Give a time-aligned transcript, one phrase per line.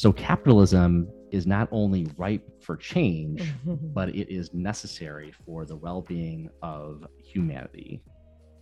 [0.00, 3.42] So capitalism is not only ripe for change,
[3.92, 8.02] but it is necessary for the well-being of humanity.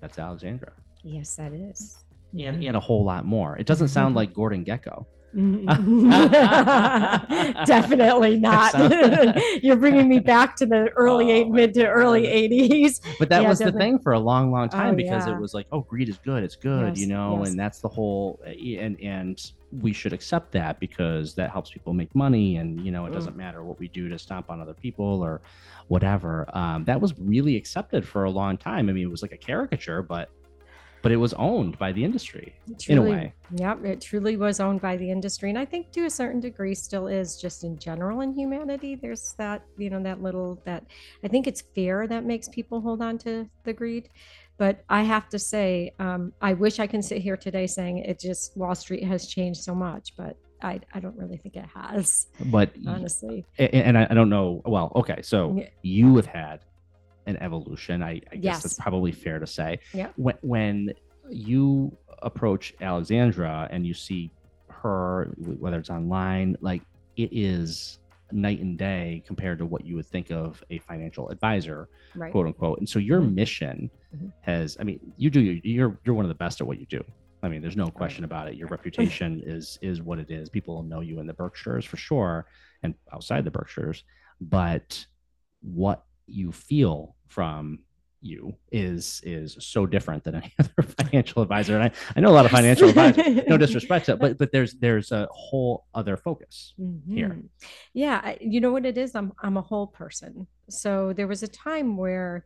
[0.00, 0.72] That's Alexandra.
[1.04, 2.04] yes, that is.
[2.32, 3.56] And, and a whole lot more.
[3.56, 5.06] It doesn't sound like Gordon Gekko.
[7.66, 8.74] Definitely not.
[9.62, 13.00] You're bringing me back to the early Oh eight, mid to early 80s.
[13.20, 15.36] But that Yeah, was the thing for a long, long time Oh, because yeah.
[15.36, 17.50] it was like, oh, greed is good, it's good, you know, yes.
[17.50, 21.92] and that's the whole, eh, and and we should accept that because that helps people
[21.92, 23.14] make money, and you know, it Mm.
[23.14, 25.40] doesn't matter what we do to stomp on other people or
[25.88, 26.48] whatever.
[26.56, 28.88] Um, that was really accepted for a long time.
[28.88, 30.30] I mean, it was like a caricature, but
[31.00, 32.52] but it was owned by the industry
[32.88, 33.32] in a way.
[33.54, 35.48] Yep, it truly was owned by the industry.
[35.48, 38.96] And I think to a certain degree still is just in general in humanity.
[38.96, 40.84] There's that, you know, that little that
[41.22, 44.08] I think it's fear that makes people hold on to the greed.
[44.58, 48.18] But I have to say, um, I wish I can sit here today saying it
[48.18, 52.26] just Wall Street has changed so much, but I, I don't really think it has,
[52.46, 53.46] But honestly.
[53.58, 54.60] a- and I, I don't know.
[54.66, 56.60] Well, okay, so you have had
[57.26, 58.02] an evolution.
[58.02, 59.78] I, I guess that's probably fair to say.
[59.94, 60.08] Yeah.
[60.16, 60.92] When when
[61.30, 64.32] you approach Alexandra and you see
[64.70, 66.82] her, whether it's online, like
[67.16, 68.00] it is
[68.32, 72.30] night and day compared to what you would think of a financial advisor, Right.
[72.32, 72.78] quote unquote.
[72.78, 74.32] And so your mission Mhm.
[74.42, 77.02] has, I mean, you do you're you're one of the best at what you do.
[77.42, 78.56] I mean, there's no question about it.
[78.56, 80.48] Your reputation is is what it is.
[80.48, 82.46] People know you in the Berkshires for sure,
[82.82, 84.04] and outside the Berkshires.
[84.40, 85.06] But
[85.60, 87.80] what you feel from
[88.20, 91.74] you is is so different than any other financial advisor.
[91.76, 93.46] And I, I know a lot of financial advisors.
[93.48, 96.74] No disrespect, to, but but there's there's a whole other focus.
[97.08, 97.28] here.
[97.28, 97.48] Mhm.
[97.94, 99.14] Yeah, I- you know what it is?
[99.14, 100.46] I'm I'm a whole person.
[100.68, 102.44] So there was a time where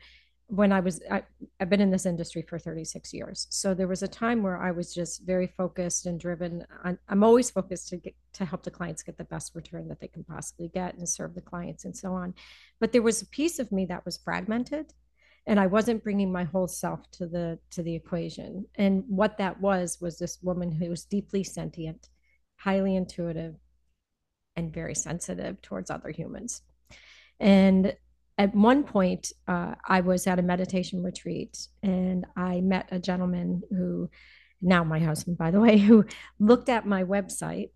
[0.48, 1.22] when I was I,
[1.60, 3.46] I've been in this industry for 36 years.
[3.48, 6.66] So there was a time where I was just very focused and driven.
[6.84, 10.00] on- I'm always focused to get to help the clients get the best return that
[10.00, 12.34] they can possibly get and serve the clients and so on.
[12.80, 14.92] But there was a piece of me that was fragmented
[15.46, 18.66] and I wasn't bringing my whole self to the to the equation.
[18.76, 22.08] And what that was was this woman who was deeply sentient,
[22.56, 23.56] highly intuitive,
[24.56, 26.62] and very sensitive towards other humans.
[27.40, 27.96] And
[28.38, 33.62] at one point, uh, I was at a meditation retreat and I met a gentleman
[33.70, 34.10] who,
[34.60, 36.06] now my husband, by the way, who
[36.38, 37.70] looked at my website,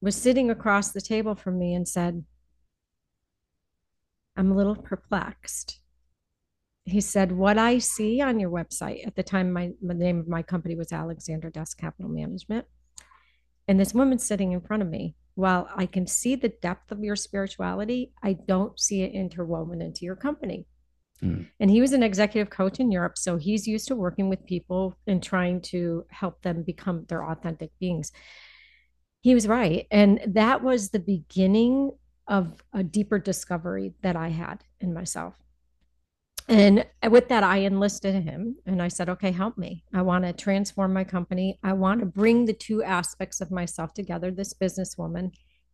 [0.00, 2.24] was sitting across the table from me and said,
[4.36, 5.80] I'm a little perplexed.
[6.88, 10.28] He said, What I see on your website, at the time, my, the name of
[10.28, 12.66] my company was Alexandra Dest Capital Management.
[13.66, 17.04] And this woman sitting in front of me, while I can see the depth of
[17.04, 20.66] your spirituality, I don't see it interwoven into your company.
[21.22, 21.48] Mm.
[21.60, 23.18] And he was an executive coach in Europe.
[23.18, 27.70] So he's used to working with people and trying to help them become their authentic
[27.78, 28.12] beings.
[29.20, 29.86] He was right.
[29.90, 31.92] And that was the beginning
[32.26, 35.34] of a deeper discovery that I had in myself.
[36.48, 39.84] And with that, I enlisted him and I said, okay, help me.
[39.92, 41.58] I want to transform my company.
[41.62, 45.32] I want to bring the two aspects of myself together this businesswoman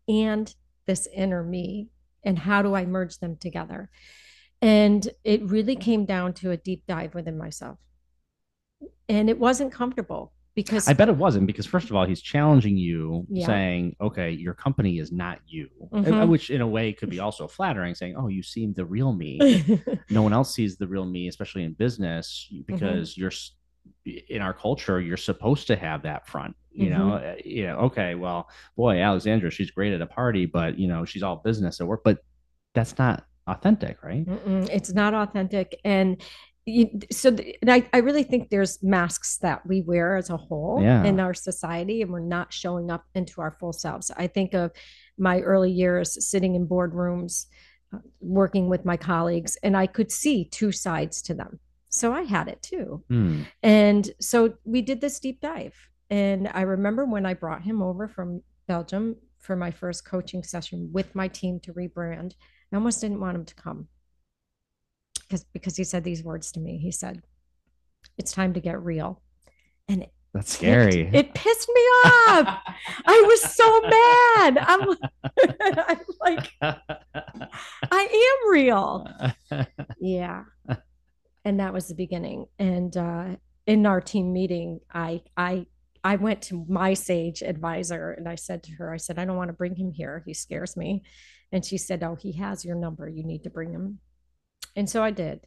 [0.08, 0.52] and
[0.86, 1.90] this inner me.
[2.24, 3.88] And how do I merge them together?
[4.60, 7.78] And it really came down to a deep dive within myself.
[9.08, 12.76] And it wasn't comfortable because I bet it wasn't because first of all, he's challenging
[12.76, 13.46] you, Yeah.
[13.46, 16.28] saying, "Okay, your company is not you," And- Mhm.
[16.28, 19.38] which in a way could be also flattering, saying, "Oh, you seem the real me."
[20.10, 22.62] no one else sees the real me, especially in business, Mm-hmm.
[22.72, 23.32] because you're
[24.28, 26.56] in our culture, you're supposed to have that front.
[26.72, 27.30] You know, Mm-hmm.
[27.30, 27.76] Uh, you know.
[27.80, 31.80] Okay, well, boy, Alexandra, she's great at a party, but you know, she's all business
[31.80, 32.02] at work.
[32.04, 32.18] But
[32.74, 34.24] that's not authentic, right?
[34.26, 36.20] Mm-mm, it's not authentic and
[36.66, 40.36] you, so th- and I, I really think there's masks that we wear as a
[40.36, 41.04] whole Yeah.
[41.04, 44.70] in our society and we're not showing up into our full selves i think of
[45.18, 47.46] my early years sitting in boardrooms
[47.92, 51.60] uh, working with my colleagues and i could see two sides to them
[51.90, 53.42] so i had it too Hmm.
[53.62, 55.74] and so we did this deep dive.
[56.10, 60.90] And I remember when I brought him over from Belgium for my first coaching session
[60.92, 62.34] with my team to rebrand,
[62.72, 63.88] I almost didn't want him to come.
[65.34, 66.78] Because because he said these words to me.
[66.78, 67.22] He said,
[68.18, 69.20] It's time to get real.
[69.88, 71.10] And That's scary.
[71.12, 72.58] it pissed me off.
[73.06, 74.58] I was so mad.
[74.58, 74.88] I'm,
[75.88, 79.06] I'm like, I am real
[80.00, 80.44] yeah
[81.44, 83.26] and that was the beginning and uh
[83.66, 85.66] in our team meeting i i
[86.02, 89.36] i went to my sage advisor and i said to her i said i don't
[89.36, 91.02] want to bring him here he scares me
[91.52, 93.98] and she said oh he has your number you need to bring him
[94.76, 95.40] and so i did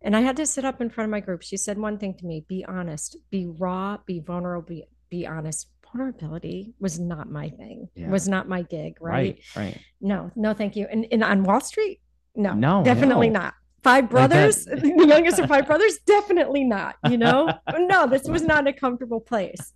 [0.00, 2.14] and i had to sit up in front of my group she said one thing
[2.14, 7.48] to me be honest be raw be vulnerable be, be honest vulnerability was not my
[7.50, 7.88] thing.
[7.94, 8.08] Yeah.
[8.10, 9.38] Was not my gig, right?
[9.56, 10.86] right right No, no, thank you.
[10.90, 12.00] And, and on Wall Street,
[12.34, 13.40] no, No, definitely no.
[13.40, 13.54] not.
[13.82, 16.96] Five brothers, the youngest of five brothers, definitely not.
[17.08, 19.72] You know, no, this was not a comfortable place.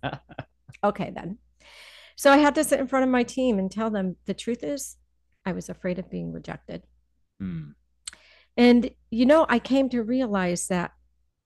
[0.83, 1.37] Okay, then.
[2.15, 4.63] So I had to sit in front of my team and tell them the truth
[4.63, 4.95] is,
[5.45, 6.83] I was afraid of being rejected.
[7.39, 7.71] Hmm.
[8.57, 10.91] And, you know, I came to realize that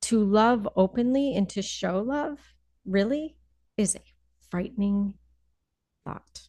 [0.04, 2.40] to love openly and to show love
[2.86, 3.36] really
[3.78, 4.00] is a
[4.50, 5.14] frightening
[6.06, 6.42] thought.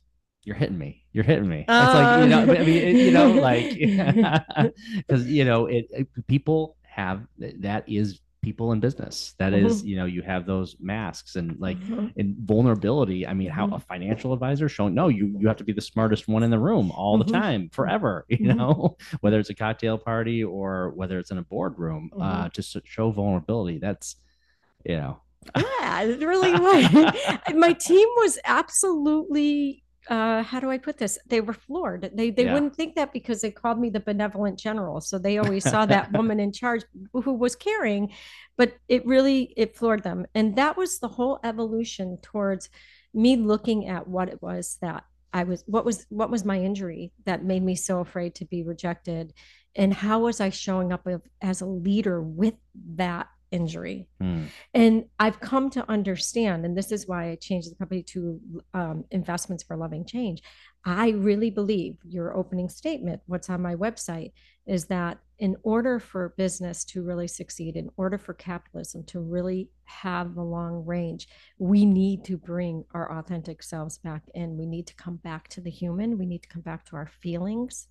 [0.44, 1.04] you're hitting me.
[1.12, 1.60] You're hitting me.
[1.68, 2.50] It's like you know, um.
[2.50, 3.74] I mean, you know, like
[4.96, 9.34] because you know, it, it- people have that is people in business.
[9.38, 12.12] That is, you know, you have those masks and like Mhm.
[12.16, 13.26] in vulnerability.
[13.26, 13.76] I mean, how Mhm.
[13.76, 16.58] a financial advisor showing no, you you have to be the smartest one in the
[16.58, 17.32] room all the Mhm.
[17.32, 18.26] time, forever.
[18.42, 18.56] You Mhm.
[18.56, 22.22] know, whether it's a cocktail party or whether it's in a boardroom, Mm-hmm.
[22.22, 23.78] uh, to show vulnerability.
[23.78, 24.16] That's
[24.84, 25.20] you know,
[25.56, 27.54] yeah, it really was.
[27.54, 31.18] My team was absolutely uh how do I put this?
[31.26, 32.10] They were floored.
[32.14, 32.54] They they Yeah.
[32.54, 35.00] wouldn't think that because they called me the benevolent general.
[35.00, 38.12] So they always saw that woman in charge who was caring,
[38.56, 40.26] but it really it floored them.
[40.34, 42.68] And that was the whole evolution towards
[43.14, 47.12] me looking at what it was that I was what was what was my injury
[47.24, 49.32] that made me so afraid to be rejected
[49.74, 51.06] and how was I showing up
[51.40, 52.54] as a leader with
[52.96, 54.08] that injury?
[54.20, 54.44] hmm,
[54.74, 58.40] And I've come to understand, and this is why I changed the company to
[58.74, 60.42] um, Investments for Loving Change.
[60.84, 64.32] I really believe your opening statement, what's on my website,
[64.66, 69.68] is that in order for business to really succeed, in order for capitalism to really
[69.84, 71.28] have the long range,
[71.58, 74.56] we need to bring our authentic selves back in.
[74.56, 76.18] We need to come back to the human.
[76.18, 77.88] We need to come back to our feelings.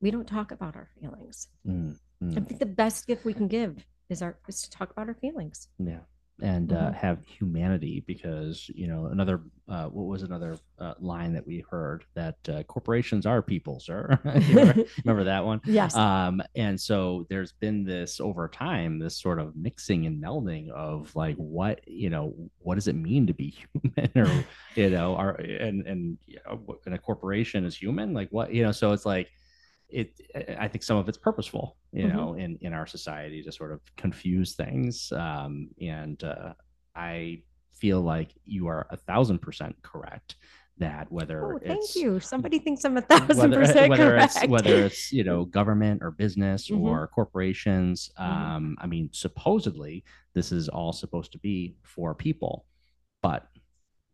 [0.00, 1.48] We don't talk about our feelings.
[1.64, 2.30] hmm, hmm.
[2.30, 5.14] I think the best gift we can give is our is to talk about our
[5.14, 5.68] feelings.
[5.78, 6.00] Yeah.
[6.42, 6.94] And uh, Mhm.
[6.94, 12.04] have humanity because, you know, another, uh, what was another uh, line that we heard
[12.14, 14.18] that uh, corporations are people, sir?
[14.24, 15.60] Remember, remember that one?
[15.66, 15.94] Yes.
[15.94, 21.14] Um, and so there's been this over time, this sort of mixing and melding of
[21.14, 23.50] like, what, you know, what does it mean to be
[23.82, 24.44] human or,
[24.76, 28.14] you know, are, and, and, you know, what- and a corporation is human?
[28.14, 29.28] Like what, you know, so it's like,
[29.92, 30.20] it
[30.58, 32.12] i think some of it's purposeful you Mhm.
[32.14, 36.52] know in in our society to sort of confuse things um and uh
[36.94, 37.42] i
[37.74, 40.36] feel like you are a thousand percent correct
[40.78, 42.20] that whether Oh, thank it's you.
[42.20, 44.36] Somebody thinks I'm a thousand whether, percent whether correct.
[44.36, 46.80] it's whether it's you know government or business Mhm.
[46.80, 48.24] or corporations Mhm.
[48.24, 50.04] um i mean supposedly
[50.34, 52.64] this is all supposed to be for people
[53.22, 53.48] but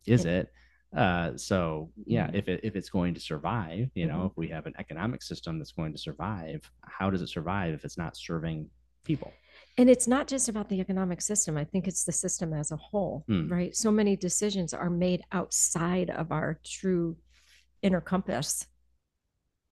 [0.06, 0.38] is Yeah.
[0.38, 0.52] it
[0.96, 2.34] uh so yeah Mhm.
[2.34, 4.30] if it if it's going to survive you know Mhm.
[4.30, 7.84] if we have an economic system that's going to survive how does it survive if
[7.84, 8.68] it's not serving
[9.04, 9.32] people
[9.78, 11.56] and it's not just about the economic system.
[11.56, 13.48] I think it's the system as a whole, Hmm.
[13.48, 13.74] right?
[13.76, 17.16] So many decisions are made outside of our true
[17.82, 18.66] inner compass.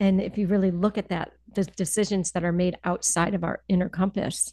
[0.00, 3.62] And if you really look at that, the decisions that are made outside of our
[3.68, 4.52] inner compass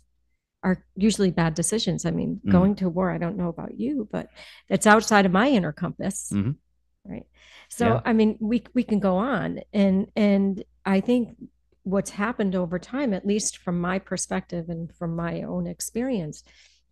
[0.63, 2.06] are usually bad decisions.
[2.06, 2.52] I mean, Mhm.
[2.52, 4.30] going to war, I don't know about you, but
[4.69, 6.31] that's outside of my inner compass.
[6.31, 6.56] Mhm.
[7.04, 7.25] Right.
[7.69, 8.02] So Yeah.
[8.06, 11.36] I mean, we we can go on and and I think
[11.84, 16.44] what's happened over time, at least from my perspective and from my own experience,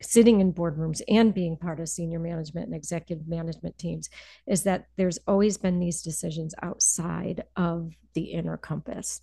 [0.02, 4.10] sitting in boardrooms and being part of senior management and executive management teams,
[4.48, 9.22] is that there's always been these decisions outside of the inner compass.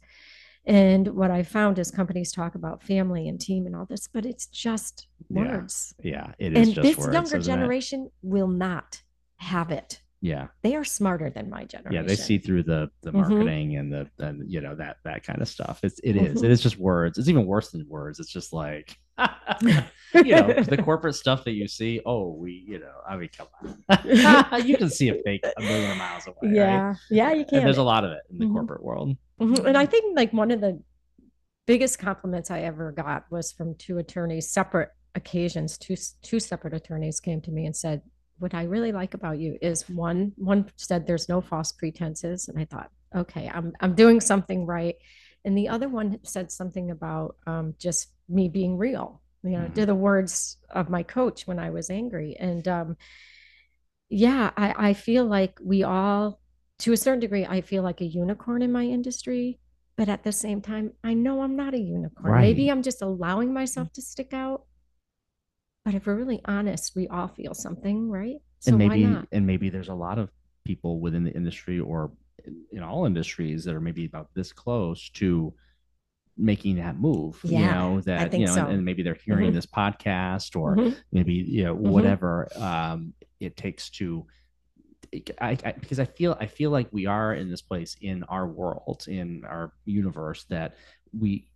[0.66, 4.26] And what I found is companies talk about family and team and all this, but
[4.26, 5.94] it's just words.
[6.02, 7.56] yeah it is And just this words, younger isn't it?
[7.56, 9.00] generation will not
[9.36, 10.00] have it.
[10.20, 11.94] yeah They are smarter than my generation.
[11.94, 13.14] yeah they see through the the Mhm.
[13.14, 16.40] marketing and the and you know that that kind of stuff it's it is.
[16.40, 16.44] Mhm.
[16.46, 18.98] it is just words it's even worse than words it's just like
[20.24, 23.46] you know the corporate stuff that you see oh we you know i mean come
[23.62, 26.52] on you can see a fake a million miles away right?
[26.54, 27.64] yeah, yeah, you and can.
[27.64, 28.52] there's a lot of it in the Mhm.
[28.52, 29.66] corporate world Mhm.
[29.66, 30.80] And I think like one of the
[31.66, 35.76] biggest compliments I ever got was from two attorneys, separate occasions.
[35.76, 38.00] Two two separate attorneys came to me and said,
[38.38, 42.58] "What I really like about you is one one said there's no false pretenses," and
[42.58, 44.96] I thought, okay, I'm I'm doing something right,
[45.44, 49.22] and the other one said something about um, just me being real.
[49.42, 49.74] You know, Mhm.
[49.74, 52.96] to the words of my coach when I was angry, and um,
[54.08, 56.40] yeah, I I feel like we all
[56.78, 59.58] to a certain degree, I feel like a unicorn in my industry,
[59.96, 62.40] but at the same time, I know I'm not a unicorn.
[62.40, 64.64] Maybe I'm just allowing myself to stick out.
[65.84, 68.36] But if we're really honest, we all feel something, right?
[68.60, 70.30] So and maybe and maybe there's a lot of
[70.64, 72.10] people within the industry or
[72.72, 75.54] in all industries that are maybe about this close to
[76.38, 78.66] making that move you know that you know and, so.
[78.66, 79.54] and maybe they're hearing Mhm.
[79.54, 80.94] this podcast or Mhm.
[81.12, 81.80] maybe you know Mhm.
[81.90, 84.26] whatever um it takes to
[85.40, 88.46] I, I because I feel I feel like we are in this place in our
[88.46, 90.74] world in our universe that
[91.18, 91.48] we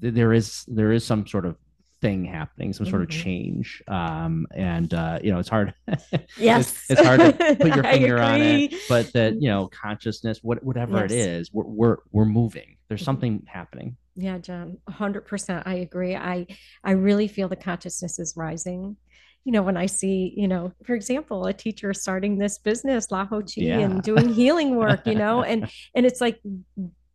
[0.00, 1.56] th- there is there is some sort of
[2.00, 3.22] thing happening some sort of Mhm.
[3.22, 5.72] change um and uh you know it's hard
[6.38, 6.70] Yes.
[6.72, 10.62] it's, it's hard to put your finger on it but that you know consciousness what
[10.64, 11.26] whatever it Yes.
[11.28, 13.04] is we're we're, we're moving there's Mhm.
[13.04, 15.66] something happening Yeah, John, a hundred percent.
[15.66, 16.14] I agree.
[16.14, 16.46] I
[16.84, 18.96] I really feel the consciousness is rising.
[19.44, 23.26] You know, when I see, you know, for example, a teacher starting this business, La
[23.26, 23.80] Ho Chi, Yeah.
[23.80, 26.40] and doing healing work, you know, and and it's like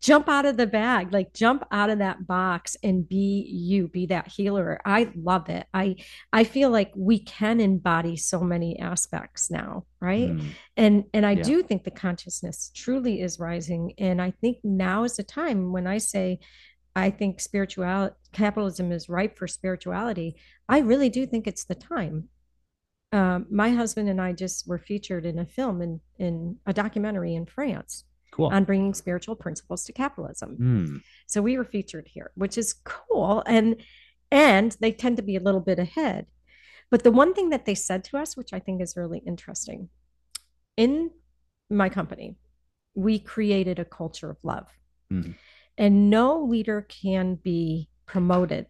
[0.01, 4.05] jump out of the bag, like jump out of that box and be you, be
[4.05, 4.79] that healer.
[4.85, 5.65] I love it.
[5.73, 5.95] I
[6.31, 10.29] I feel like we can embody so many aspects now, right?
[10.29, 10.43] Mm,
[10.77, 11.43] and and i Yeah.
[11.43, 15.87] do think the consciousness truly is rising and i think now is the time when
[15.87, 16.39] i say
[16.99, 20.35] i think spiritual capitalism is ripe for spirituality
[20.67, 22.29] i really do think it's the time
[23.11, 27.33] um, my husband and i just were featured in a film in in a documentary
[27.35, 32.31] in france cool on bringing spiritual principles to capitalism Mm, so we were featured here,
[32.35, 33.43] which is cool.
[33.45, 33.75] And
[34.31, 36.25] and they tend to be a little bit ahead.
[36.91, 39.89] But the one thing that they said to us, which I think is really interesting,
[40.75, 41.11] in
[41.69, 42.35] my company,
[42.95, 44.67] we created a culture of love.
[45.11, 45.35] Mhm.
[45.79, 48.67] And no leader can be promoted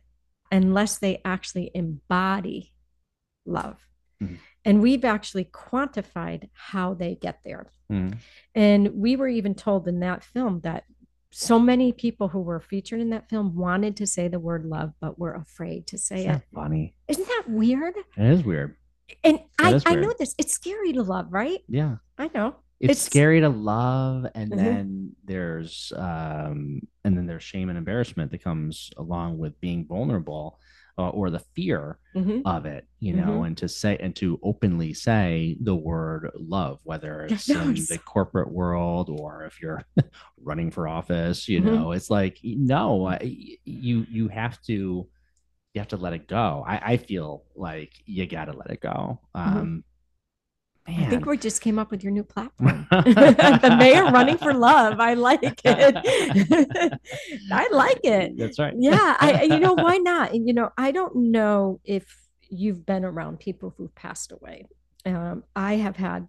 [0.51, 2.71] unless they actually embody
[3.45, 3.85] love.
[4.21, 4.37] Mhm.
[4.63, 7.71] And we've actually quantified how they get there.
[7.91, 8.15] mm,
[8.53, 10.83] And we were even told in that film that
[11.31, 14.93] so many people who were featured in that film wanted to say the word love,
[14.99, 16.33] but were afraid to say isn't it.
[16.33, 17.95] that funny Isn't that weird?
[17.97, 18.75] it is weird
[19.23, 20.35] And I, is I know this.
[20.37, 21.61] It's scary to love, right?
[21.67, 22.55] yeah I know.
[22.79, 24.55] It's, It's- scary to love and Mhm.
[24.57, 30.59] then there's um and then there's shame and embarrassment that comes along with being vulnerable
[30.97, 32.41] uh, or the fear Mhm.
[32.45, 33.47] of it you know Mhm.
[33.47, 38.51] and to say and to openly say the word love whether it's in the corporate
[38.51, 39.83] world or if you're
[40.41, 41.65] running for office you Mhm.
[41.65, 45.07] know it's like no I- you you have to
[45.73, 49.19] you have to let it go i i feel like you gotta let it go
[49.35, 49.83] um
[50.87, 51.03] Mm-hmm.
[51.03, 52.87] I think we just came up with your new platform.
[52.91, 54.99] the mayor running for love.
[54.99, 55.61] I like it.
[57.51, 58.37] I like it.
[58.37, 58.73] That's right.
[58.77, 62.05] yeah i you know why not and you know i don't know if
[62.49, 64.65] you've been around people who've passed away
[65.05, 66.27] um, i have had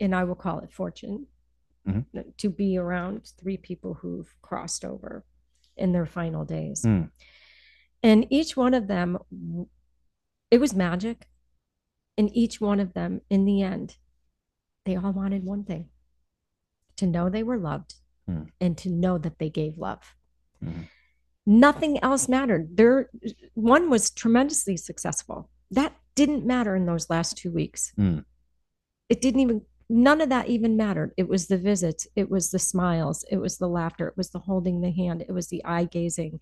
[0.00, 1.26] and i will call it fortune
[1.86, 2.06] Mhm.
[2.38, 5.24] to be around three people who've crossed over
[5.76, 7.10] in their final days Mm.
[8.02, 9.18] and each one of them
[10.50, 11.26] it was magic
[12.16, 13.96] and each one of them in the end
[14.84, 15.88] they all wanted one thing
[16.96, 17.94] to know they were loved
[18.26, 18.44] Hmm.
[18.60, 20.14] and to know that they gave love
[20.62, 20.88] Mhm.
[21.46, 22.76] nothing else mattered.
[22.76, 23.10] There,
[23.52, 25.50] one was tremendously successful.
[25.70, 27.92] That didn't matter in those last two weeks.
[27.96, 28.20] Hmm.
[29.10, 31.12] It didn't even, none of that even mattered.
[31.18, 34.38] It was the visits, it was the smiles, it was the laughter, it was the
[34.38, 36.40] holding the hand, it was the eye gazing.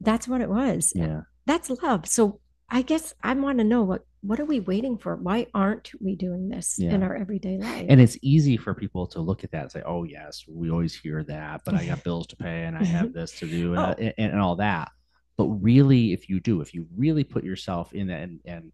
[0.00, 0.92] That's what it was.
[0.96, 1.22] Yeah.
[1.46, 2.08] That's love.
[2.08, 5.16] So I guess I want to know what what are we waiting for?
[5.16, 7.86] Why aren't we doing this in our everyday life?
[7.88, 10.94] And it's easy for people to look at that and say, "Oh, yes, we always
[10.94, 13.78] hear that, but I got bills to pay and I have this to do and,
[13.80, 13.82] Oh.
[13.82, 14.90] uh, and, and all that."
[15.36, 18.72] But really, if you do, if you really put yourself in that and and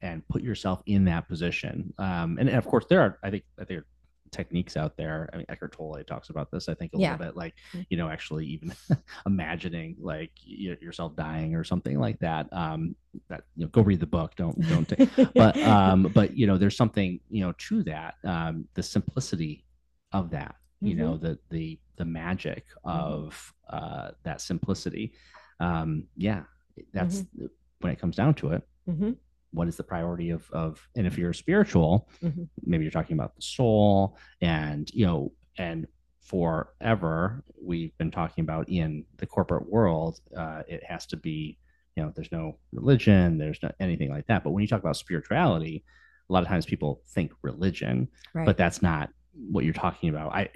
[0.00, 3.44] and put yourself in that position, um, and, and of course, there are, I think,
[3.58, 3.84] I think
[4.38, 5.30] techniques out there.
[5.32, 6.68] I mean, Eckhart Tolle talks about this.
[6.68, 7.12] I think a Yeah.
[7.12, 7.86] little bit, like Mm.
[7.88, 8.72] you know, actually even
[9.26, 12.52] imagining like yourself dying or something like that.
[12.52, 12.96] Um,
[13.28, 14.34] that you know, go read the book.
[14.36, 18.66] Don't don't take but um but you know there's something you know to that um
[18.74, 19.64] the simplicity
[20.12, 25.12] of that you know the the the magic of uh that simplicity
[25.60, 26.42] um yeah
[26.92, 27.24] that's
[27.80, 29.16] when it comes down to it Mhm.
[29.56, 32.48] What is the priority of of and if you're spiritual Mhm.
[32.64, 35.86] maybe you're talking about the soul and you know and
[36.20, 41.58] forever we've been talking about in the corporate world uh, it has to be
[41.96, 44.96] you know there's no religion there's not anything like that but when you talk about
[44.96, 45.84] spirituality
[46.28, 48.46] a lot of times people think religion right.
[48.46, 49.10] but that's not
[49.50, 50.48] what you're talking about i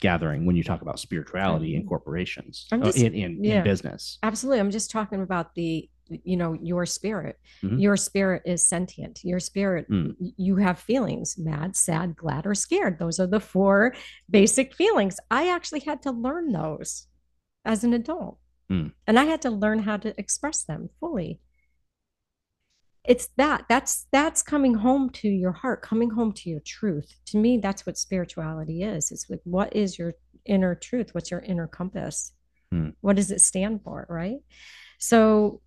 [0.00, 3.58] gathering when you talk about spirituality in Um, corporations uh, just- in in, yeah.
[3.58, 4.60] in business Absolutely.
[4.60, 7.38] I'm just talking about the, you know, your spirit.
[7.62, 7.80] Mhm.
[7.80, 9.20] Your spirit is sentient.
[9.24, 10.14] Your spirit, Mm.
[10.18, 12.98] you have feelings mad, sad, glad, or scared.
[12.98, 13.94] Those are the four
[14.28, 15.18] basic feelings.
[15.30, 17.06] I actually had to learn those
[17.64, 18.38] as an adult.
[18.70, 18.92] Mm.
[19.06, 21.40] And I had to learn how to express them fully.
[23.04, 27.14] It's that that's that's coming home to your heart, coming home to your truth.
[27.26, 29.12] To me, that's what spirituality is.
[29.12, 30.14] It's like what is your
[30.46, 31.14] inner truth?
[31.14, 32.32] What's your inner compass?
[32.70, 32.90] Hmm.
[33.02, 34.06] What does it stand for?
[34.08, 34.38] Right.
[34.98, 35.60] So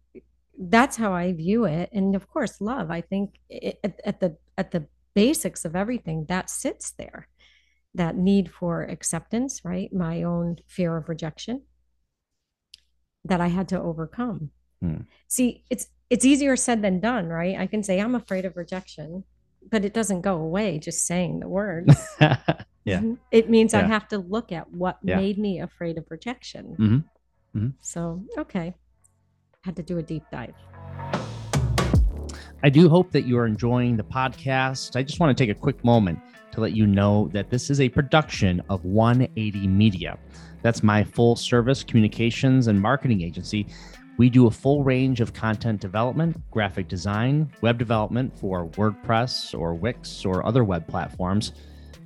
[0.58, 1.90] that's how I view it.
[1.94, 6.26] And of course, love, I think it, at, at the, at the basics of everything
[6.30, 7.28] that sits there,
[7.94, 9.92] that need for acceptance, right?
[9.94, 11.64] My own fear of rejection
[13.26, 14.52] that I had to overcome.
[14.82, 15.02] Hmm.
[15.28, 17.58] See, it's, it's easier said than done, right?
[17.58, 19.24] I can say I'm afraid of rejection,
[19.70, 21.96] but it doesn't go away just saying the words.
[22.86, 23.02] Yeah.
[23.02, 23.18] Mhm.
[23.34, 25.18] It means I have to look at what Yeah.
[25.18, 26.78] made me afraid of rejection.
[26.80, 27.04] Mhm.
[27.54, 27.74] Mhm.
[27.82, 28.76] So, okay.
[29.68, 30.54] Had to do a deep dive.
[32.64, 34.96] I do hope that you are enjoying the podcast.
[34.96, 36.20] I just want to take a quick moment
[36.54, 40.18] to let you know that this is a production of 180 Media.
[40.62, 43.68] That's my full service communications and marketing agency.
[44.16, 49.74] We do a full range of content development, graphic design, web development for WordPress or
[49.74, 51.52] Wix or other web platforms,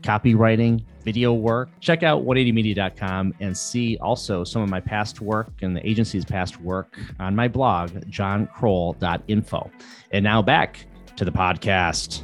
[0.01, 1.69] copywriting, video work.
[1.79, 6.59] Check out 180media.com and see also some of my past work and the agency's past
[6.61, 9.71] work on my blog, johncroll.info.
[10.11, 12.23] And now back to the podcast.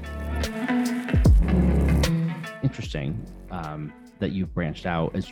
[2.64, 5.32] Interesting um, that you've branched out as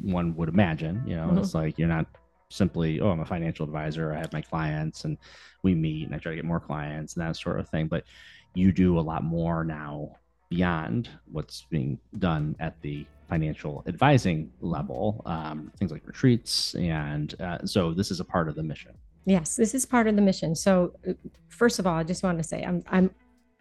[0.00, 1.02] one would imagine.
[1.06, 1.38] You know, Mhm.
[1.38, 2.06] it's like you're not
[2.50, 4.14] simply, oh, I'm a financial advisor.
[4.14, 5.18] I have my clients and
[5.62, 7.88] we meet and I try to get more clients and that sort of thing.
[7.88, 8.04] But
[8.54, 10.12] you do a lot more now
[10.50, 16.74] beyond what's being done at the financial advising level, um, things like retreats.
[16.74, 18.92] And uh, so this is a part of the mission.
[19.26, 20.54] Yes, this is part of the mission.
[20.54, 21.12] So, uh,
[21.48, 23.10] first of all, I just want to say I'm I'm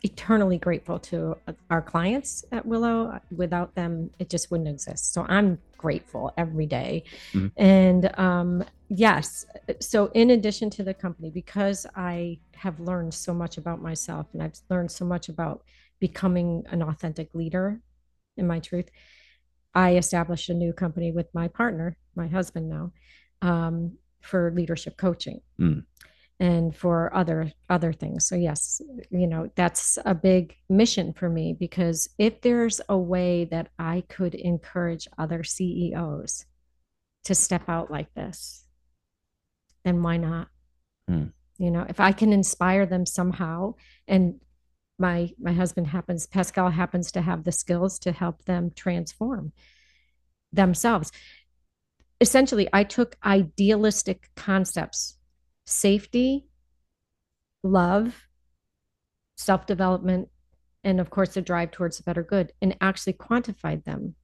[0.03, 3.20] eternally grateful to uh, our clients at Willow.
[3.36, 5.13] Without them, it just wouldn't exist.
[5.13, 7.03] So I'm grateful every day.
[7.34, 7.51] Mhm.
[7.58, 9.46] And um, yes,
[9.82, 14.41] so in addition to the company, because I have learned so much about myself and
[14.41, 15.63] I've learned so much about
[16.00, 17.82] becoming an authentic leader
[18.36, 18.89] in my truth,
[19.74, 22.92] I established a new company with my partner, my husband now,
[23.42, 25.86] um, for leadership coaching Mm.
[26.39, 28.27] and for other other things.
[28.27, 33.45] So yes, you know that's a big mission for me because if there's a way
[33.45, 36.45] that I could encourage other CEOs
[37.26, 38.65] to step out like this,
[39.84, 40.48] then why not?
[41.08, 41.28] Hmm.
[41.58, 43.76] You know, if I can inspire them somehow,
[44.08, 44.39] and
[45.00, 49.52] my my husband happens, Pascal happens to have the skills to help them transform
[50.52, 51.12] themselves.
[52.20, 55.18] Essentially, I took idealistic concepts,
[55.66, 56.48] safety,
[57.64, 58.28] love,
[59.36, 60.30] self-development,
[60.84, 64.16] and of course the drive towards a better good, and actually quantified them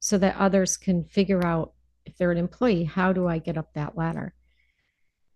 [0.00, 3.74] so that others can figure out if they're an employee, how do I get up
[3.74, 4.34] that ladder?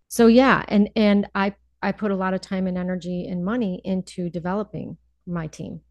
[0.08, 1.54] So yeah, and and I
[1.86, 5.82] I put a lot of time and energy and money into developing my team.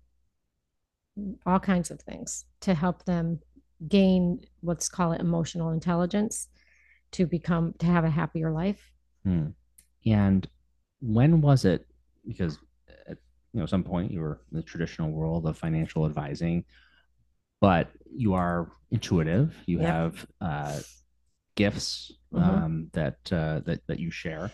[1.46, 3.40] All kinds of things to help them
[3.88, 6.50] gain what's called emotional intelligence
[7.12, 8.92] to become to have a happier life.
[9.24, 9.52] Hmm.
[10.06, 10.46] And
[11.00, 11.88] when was it?
[12.28, 12.60] Because
[13.08, 13.18] at
[13.54, 16.66] you know some point you were in the traditional world of financial advising,
[17.62, 19.56] but you are intuitive.
[19.66, 19.88] You Yep.
[19.88, 20.80] have uh,
[21.56, 22.42] gifts Mhm.
[22.42, 24.52] um, that uh, that that you share.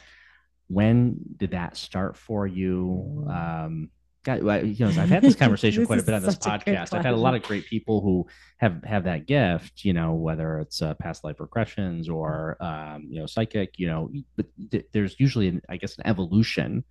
[0.72, 3.26] When did that start for you?
[3.30, 3.90] Um,
[4.24, 6.64] God, you know, I've had this conversation This quite a bit on this such a
[6.64, 6.94] good podcast.
[6.94, 9.84] I've had a lot of great people who have have that gift.
[9.84, 13.80] You know, whether it's uh, past life regressions or um, you know psychic.
[13.80, 16.84] You know, but th- there's usually, an, I guess, an evolution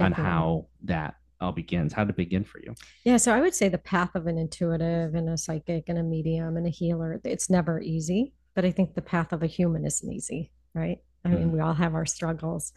[0.00, 1.92] on how that all begins.
[1.92, 2.74] How did it begin for you?
[3.04, 6.02] Yeah, so I would say the path of an intuitive and a psychic and a
[6.02, 9.84] medium and a healer, it's never easy, but I think the path of a human
[9.84, 10.98] isn't easy, right?
[11.24, 11.52] I mean, Mhm.
[11.52, 12.72] we all have our struggles.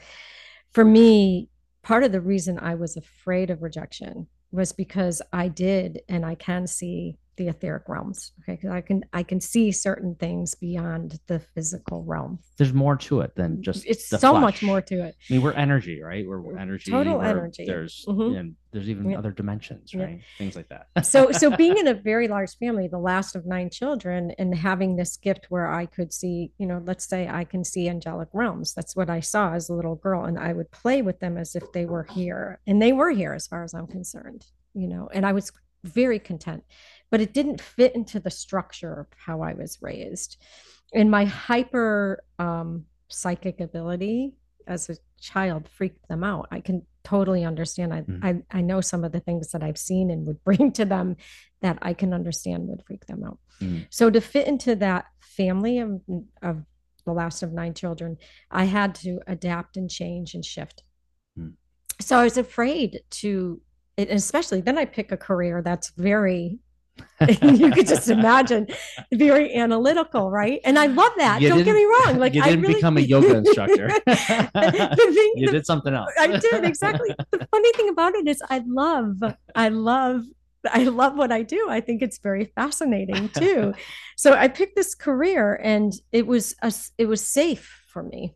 [0.71, 1.49] For me,
[1.83, 6.35] part of the reason I was afraid of rejection was because I did and I
[6.35, 8.33] can see the etheric realms.
[8.41, 12.39] Okay, because I can I can see certain things beyond the physical realm.
[12.57, 15.15] There's more to it than just it's so much more to it.
[15.29, 16.27] I mean, we're energy, right?
[16.27, 16.91] We're, we're energy.
[16.91, 17.65] Total we're- energy.
[17.65, 18.37] There's Mhm.
[18.39, 19.17] and there's even Yeah.
[19.17, 20.03] other dimensions, Yeah.
[20.03, 20.21] right?
[20.37, 20.87] Things like that.
[21.05, 24.95] so so being in a very large family the last of nine children and having
[24.95, 28.73] this gift where i could see you know let's say i can see angelic realms
[28.73, 31.55] that's what i saw as a little girl and i would play with them as
[31.55, 35.09] if they were here and they were here as far as i'm concerned you know
[35.13, 35.51] and i was
[35.83, 36.63] very content
[37.11, 40.37] but it didn't fit into the structure of how i was raised
[40.93, 44.33] and my hyper um psychic ability
[44.67, 48.19] as a child freaked them out i can totally understand I, Mhm.
[48.23, 51.17] I i know some of the things that i've seen and would bring to them
[51.61, 53.85] that i can understand would freak them out Mm.
[53.91, 56.01] so to fit into that family of,
[56.41, 56.63] of
[57.05, 58.17] the last of nine children
[58.49, 60.83] i had to adapt and change and shift
[61.39, 61.53] Mm.
[61.99, 63.61] so i was afraid to
[63.97, 66.59] especially then i pick a career that's very
[67.41, 68.67] you could just imagine
[69.13, 70.59] very analytical, right?
[70.63, 71.41] And I love that.
[71.41, 72.17] You Don't get me wrong.
[72.19, 73.89] Like you I didn't really become a yoga instructor.
[73.89, 76.11] Thing- you the- did something else.
[76.19, 77.09] I did exactly.
[77.31, 79.17] The funny thing about it is I love,
[79.55, 80.23] I love,
[80.69, 81.67] I love what I do.
[81.69, 83.73] I think it's very fascinating too.
[84.17, 88.35] so I picked this career and it was a, it was safe for me,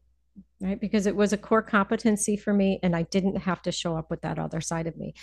[0.61, 0.79] right?
[0.79, 4.09] Because it was a core competency for me and I didn't have to show up
[4.09, 5.13] with that other side of me.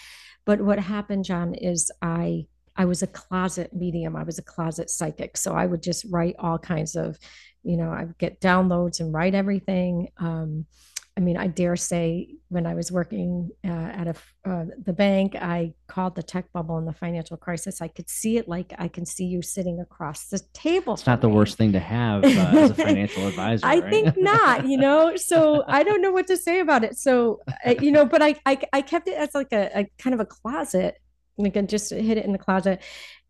[0.44, 4.16] But what happened, John, is I I was a closet medium.
[4.16, 5.37] I was a closet psychic.
[5.37, 7.18] So I would just write all kinds of,
[7.62, 10.08] you know, I would get downloads and write everything.
[10.18, 10.66] Um,
[11.14, 15.35] I mean, I dare say when I was working uh, at a, uh, the bank,
[15.37, 17.82] I called the tech bubble and the financial crisis.
[17.82, 20.94] I could see it like I can see you sitting across the table.
[20.94, 23.66] It's not the worst thing to have uh, as a financial advisor.
[23.66, 23.90] I right?
[23.90, 25.14] think not, you know.
[25.16, 26.96] So I don't know what to say about it.
[26.96, 30.14] So uh, you know, but I I, I kept it as like a, a kind
[30.14, 30.96] of a closet,
[31.38, 32.81] like I just hid it in the closet.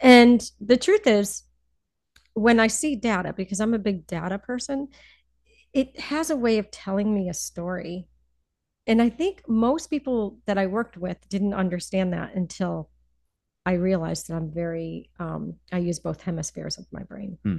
[0.00, 1.44] And the truth is,
[2.34, 4.88] when I see data, because I'm a big data person,
[5.72, 8.08] it has a way of telling me a story.
[8.86, 12.90] And I think most people that I worked with didn't understand that until
[13.64, 17.38] I realized that I'm very, um, I use both hemispheres of my brain.
[17.44, 17.58] Hmm.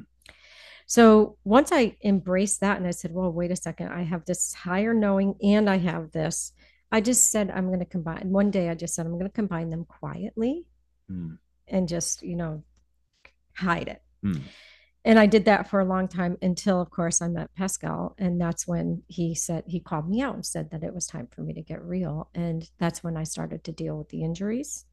[0.85, 4.53] So once I embraced that and I said, well, wait a second, I have this
[4.53, 6.51] higher knowing and I have this,
[6.93, 8.29] I just said, I'm going to combine.
[8.29, 10.65] One day I just said, I'm going to combine them quietly
[11.09, 11.33] Hmm.
[11.67, 12.63] and just, you know,
[13.55, 14.01] hide it.
[14.21, 14.37] Hmm.
[15.05, 18.15] And I did that for a long time until, of course, I met Pascal.
[18.17, 21.27] And that's when he said, he called me out and said that it was time
[21.29, 22.29] for me to get real.
[22.33, 24.85] And that's when I started to deal with the injuries.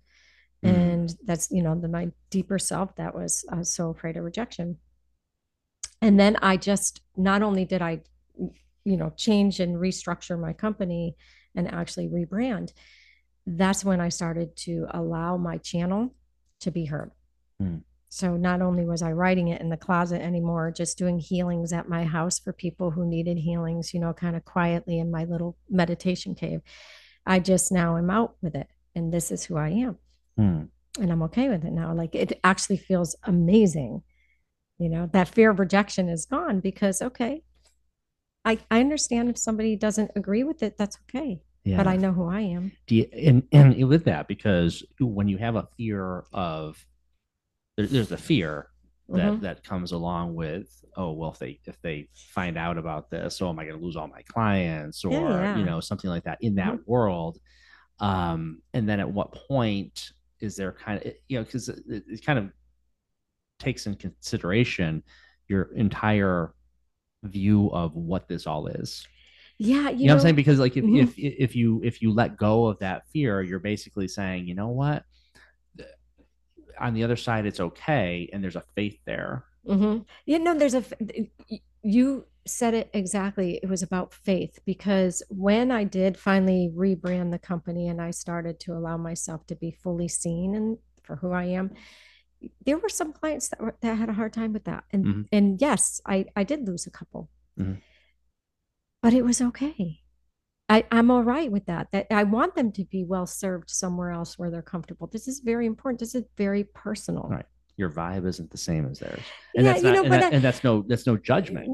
[0.65, 0.75] Mm.
[0.75, 4.25] And that's, you know, the my deeper self that was, I was so afraid of
[4.25, 4.79] rejection.
[6.03, 8.01] And then I just, not only did I,
[8.85, 11.15] you know, change and restructure my company
[11.55, 12.73] and actually rebrand,
[13.47, 16.15] that's when I started to allow my channel
[16.61, 17.11] to be heard.
[17.61, 17.83] Mm.
[18.13, 21.89] So not only was I writing it in the closet anymore, just doing healings at
[21.89, 25.57] my house for people who needed healings, you know, kind of quietly in my little
[25.69, 26.61] meditation cave.
[27.25, 28.67] I just now am out with it.
[28.97, 29.99] And this is who I am.
[30.37, 30.63] Hmm.
[31.01, 31.95] And I'm okay with it now.
[31.95, 34.03] Like it actually feels amazing.
[34.79, 37.45] You know, that fear of rejection is gone because, okay,
[38.45, 41.43] I, I understand if somebody doesn't agree with it, that's okay.
[41.65, 41.77] Yeah.
[41.77, 42.73] But I know who I am.
[42.87, 46.83] Do you, and and with that because when you have a fear of
[47.77, 48.69] there, there's the fear
[49.11, 49.41] that Mhm.
[49.43, 53.49] that comes along with oh well if they if they find out about this oh
[53.51, 55.59] am I going to lose all my clients or Yeah, yeah.
[55.59, 57.39] you know something like that in that world
[57.99, 62.25] um and then at what point is there kind of you know because it, it
[62.25, 62.51] kind of
[63.59, 65.03] takes in consideration
[65.49, 66.55] your entire
[67.25, 69.07] view of what this all is
[69.59, 69.91] Yeah.
[69.91, 70.35] you, You, know, what I'm saying?
[70.37, 71.03] Because like if, Mhm.
[71.03, 74.69] if if you if you let go of that fear, you're basically saying, you know
[74.69, 75.05] what?
[76.79, 79.45] On the other side, it's okay, and there's a faith there.
[79.67, 80.07] Mhm.
[80.25, 80.83] Yeah, no, there's a
[81.83, 83.61] you said it exactly.
[83.63, 88.59] It was about faith because when I did finally rebrand the company and I started
[88.61, 91.71] to allow myself to be fully seen and for who I am,
[92.65, 94.85] there were some clients that were, that had a hard time with that.
[94.93, 95.29] And Mhm.
[95.33, 97.29] and yes, I I did lose a couple.
[97.59, 97.81] Mhm.
[99.03, 100.01] But it was okay.
[100.69, 101.89] I, I'm all right with that.
[101.93, 105.09] That I want them to be well served somewhere else where they're comfortable.
[105.09, 105.99] This is very important.
[106.01, 107.25] This is very personal.
[107.29, 107.47] Right.
[107.77, 109.23] Your vibe isn't the same as theirs,
[109.57, 111.67] and Yeah, that's you know, and, but that- I- and that's no that's no judgment.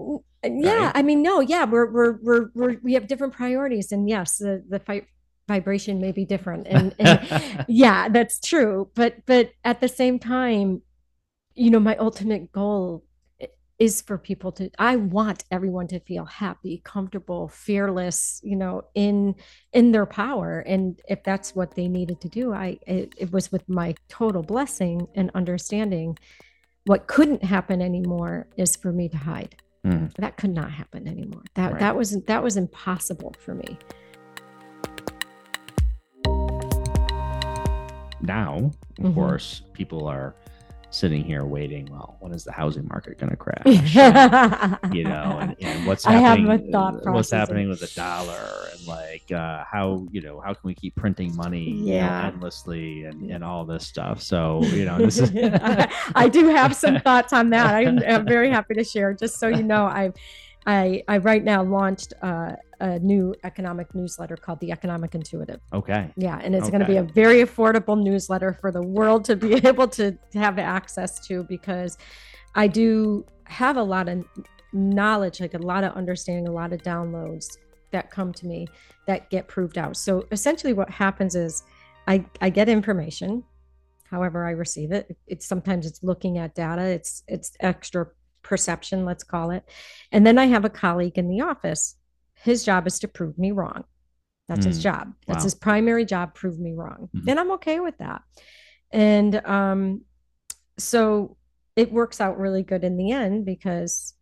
[0.44, 0.92] Yeah, right?
[0.94, 4.64] I mean, no, yeah, we're we're we're, we're we have different priorities, and yes, the
[4.68, 5.07] the fight
[5.48, 7.20] vibration may be different, and, and
[7.68, 8.90] yeah, that's true.
[8.94, 10.82] But but at the same time,
[11.54, 13.04] you know, my ultimate goal
[13.78, 14.70] is for people to.
[14.78, 19.35] I want everyone to feel happy, comfortable, fearless, you know, in
[19.72, 23.52] in their power, and if that's what they needed to do, I it, it was
[23.52, 26.18] with my total blessing and understanding.
[26.85, 30.06] What couldn't happen anymore is for me to hide Hmm.
[30.18, 31.80] that could not happen anymore that Right.
[31.80, 33.78] that was that was impossible for me
[38.20, 39.14] Now, of Mhm.
[39.14, 40.35] course, people are
[40.90, 41.87] sitting here waiting.
[41.90, 43.61] Well, when is the housing market going to crash?
[44.92, 49.31] you know, and, and what's I happening, uh, what's happening with the dollar, and like
[49.31, 53.44] uh, how you know how can we keep printing money you know, endlessly and and
[53.44, 54.22] all this stuff.
[54.22, 58.24] So you know, this is I, I do have some thoughts on that I'm, I'm
[58.24, 60.12] very happy to share just so you know i
[60.66, 66.11] i i right now launched uh, a new economic newsletter called the economic intuitive okay.
[66.16, 69.55] Yeah, and it's going to be a very affordable newsletter for the world to be
[69.66, 71.96] able to have access to because
[72.55, 74.24] I do have a lot of
[74.72, 77.57] knowledge, like a lot of understanding, a lot of downloads
[77.92, 78.66] that come to me
[79.07, 79.96] that get proved out.
[79.96, 81.62] So essentially, what happens is
[82.07, 83.44] I, I get information
[84.11, 85.16] however I receive it.
[85.26, 88.09] It's sometimes it's looking at data, it's it's extra
[88.46, 89.64] perception, let's call it.
[90.12, 91.96] And then I have a colleague in the office.
[92.37, 93.85] His job is to prove me wrong.
[94.48, 95.14] That's his Mm, job.
[95.26, 95.44] That's wow.
[95.44, 97.11] his primary job, prove me wrong.
[97.14, 97.28] Mhm.
[97.28, 98.22] And I'm okay with that.
[98.92, 100.02] And um
[100.78, 101.37] so
[101.74, 104.14] it works out really good in the end because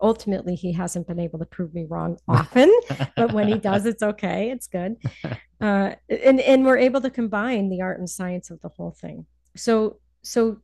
[0.00, 2.70] ultimately he hasn't been able to prove me wrong often
[3.16, 4.96] but when he does it's okay it's good
[5.60, 9.24] uh, and and we're able to combine the art and science of the whole thing
[9.56, 10.58] so so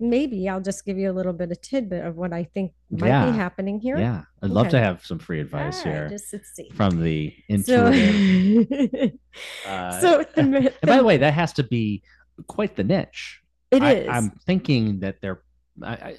[0.00, 3.06] maybe i'll just give you a little bit of tidbit of what i think might
[3.08, 3.30] Yeah.
[3.30, 6.32] be happening here Yeah, I'd love to have some free advice All right, here just
[6.32, 7.32] let's see from the
[7.64, 7.86] so
[9.66, 12.02] uh, so and by the way, that has to be
[12.46, 13.40] quite the niche.
[13.70, 14.08] it I, is.
[14.10, 15.42] I'm thinking that they're.
[15.82, 16.16] I, I,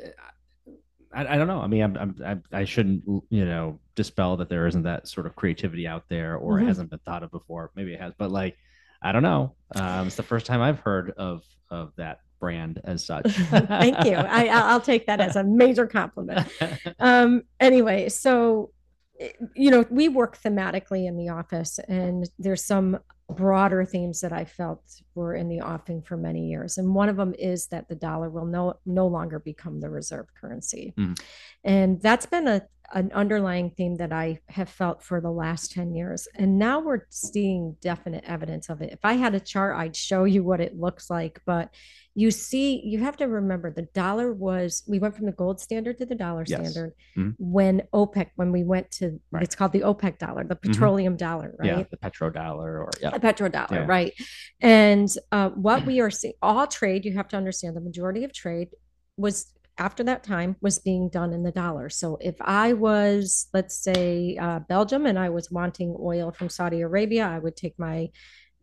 [1.14, 1.60] I, I don't know.
[1.62, 5.26] I mean, I'm, I'm, I'm, I shouldn't, you know, dispel that there isn't that sort
[5.28, 6.64] of creativity out there, or Mhm.
[6.64, 7.72] it hasn't been thought of before.
[7.76, 8.58] Maybe it has, but like,
[9.02, 9.56] I don't know.
[9.76, 13.32] Um, it's the first time I've heard of of that brand as such.
[13.32, 14.16] Thank you.
[14.16, 16.48] I, I'll take that as a major compliment.
[17.00, 18.72] um anyway so
[19.20, 23.00] eh, you know we work thematically in the office and there's some
[23.42, 24.84] broader themes that i felt
[25.16, 28.30] were in the offing for many years and one of them is that the dollar
[28.30, 31.20] will no no longer become the reserve currency Mhm.
[31.64, 32.62] and that's been a
[32.94, 37.06] an underlying theme that i have felt for the last 10 years and now we're
[37.10, 40.78] seeing definite evidence of it if i had a chart i'd show you what it
[40.78, 41.70] looks like but
[42.14, 45.98] you see you have to remember the dollar was we went from the gold standard
[45.98, 46.60] to the dollar Yes.
[46.60, 47.36] standard Mhm.
[47.40, 49.44] when opec when we went to Right.
[49.44, 53.20] it's called the opec dollar the petroleum dollar right Yeah, the petrodollar, or yeah, a
[53.20, 53.86] petrodollar, Yeah.
[53.88, 54.14] right?
[54.62, 58.32] And uh, what we are seeing, all trade, you have to understand, the majority of
[58.34, 58.70] trade
[59.18, 61.90] was after that time was being done in the dollar.
[61.90, 66.82] So if I was, let's say, uh, Belgium, and I was wanting oil from Saudi
[66.82, 68.10] Arabia, I would take my,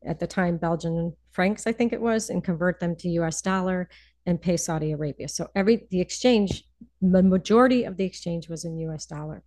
[0.06, 3.42] at the time, Belgian francs, I think it was, and convert them to U.S.
[3.42, 3.88] dollar
[4.24, 5.28] and pay Saudi Arabia.
[5.28, 6.64] So every the exchange,
[7.00, 9.06] the majority of the exchange was in U.S.
[9.06, 9.42] dollar.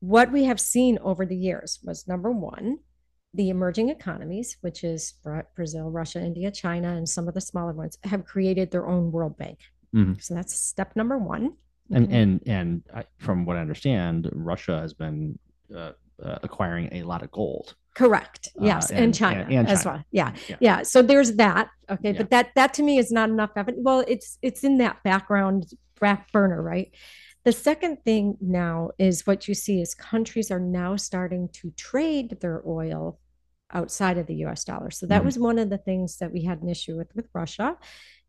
[0.00, 2.78] What we have seen over the years was number one,
[3.34, 5.14] the emerging economies, which is
[5.54, 9.36] Brazil, Russia, India, China, and some of the smaller ones, have created their own World
[9.36, 9.58] Bank.
[9.94, 10.22] Mhm.
[10.22, 11.54] So that's step number one.
[11.92, 12.20] and Okay.
[12.22, 15.38] and and I, from what I understand, Russia has been
[15.74, 17.74] uh, uh, acquiring a lot of gold.
[17.96, 18.48] correct.
[18.60, 20.02] uh, Yes, and, and- China and- and as well.
[20.12, 20.32] Yeah.
[20.48, 20.56] Yeah.
[20.60, 20.82] yeah.
[20.82, 21.68] So there's that.
[21.90, 22.18] Okay, Yeah.
[22.18, 23.82] but that that to me is not enough evidence.
[23.84, 25.64] Well, it's it's in that background
[26.00, 26.94] back burner, right?
[27.44, 32.38] The second thing now is what you see is countries are now starting to trade
[32.40, 33.18] their oil
[33.72, 34.90] outside of the US dollar.
[34.90, 35.24] So that Mhm.
[35.24, 37.76] was one of the things that we had an issue with with Russia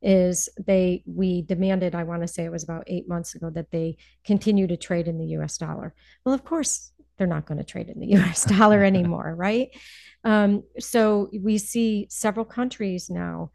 [0.01, 3.71] is they we demanded I want to say it was about 8 months ago that
[3.71, 5.93] they continue to trade in the US dollar.
[6.25, 9.69] Well, of course they're not going to trade in the US dollar anymore, right?
[10.23, 13.51] Um, so we see several countries now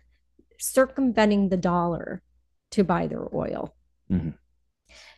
[0.58, 2.22] circumventing the dollar
[2.72, 3.74] to buy their oil.
[4.10, 4.34] Mhm.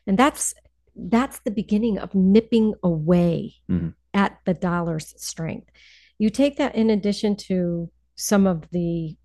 [0.06, 0.54] And that's
[0.96, 3.94] that's the beginning of nipping away Mhm.
[4.14, 5.70] at the dollar's strength.
[6.18, 9.16] You take that in addition to some of the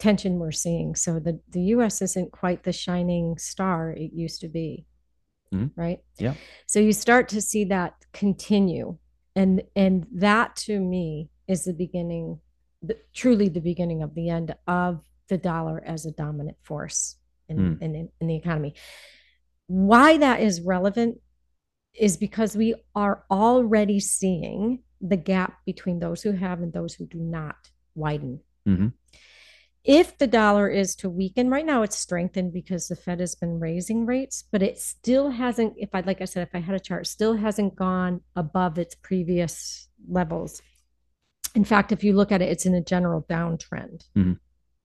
[0.00, 0.94] tension we're seeing.
[0.96, 4.86] So the, the US isn't quite the shining star it used to be.
[5.54, 5.70] Mhm.
[5.76, 5.98] Right.
[6.18, 6.34] Yeah.
[6.66, 8.98] So you start to see that continue.
[9.36, 12.40] And and that to me is the beginning,
[12.82, 17.16] the, truly the beginning of the end of the dollar as a dominant force
[17.48, 17.82] in, Mm.
[17.82, 18.74] in, in the economy.
[19.66, 21.20] Why that is relevant
[21.94, 27.06] is because we are already seeing the gap between those who have and those who
[27.06, 27.56] do not
[27.94, 28.40] widen.
[28.66, 28.92] Mhm.
[29.82, 33.58] If the dollar is to weaken right now, it's strengthened because the Fed has been
[33.58, 36.80] raising rates, but it still hasn't, if I, like I said, if I had a
[36.80, 40.60] chart, still hasn't gone above its previous levels.
[41.54, 44.38] In fact, if you look at it, it's in a general downtrend, Mhm.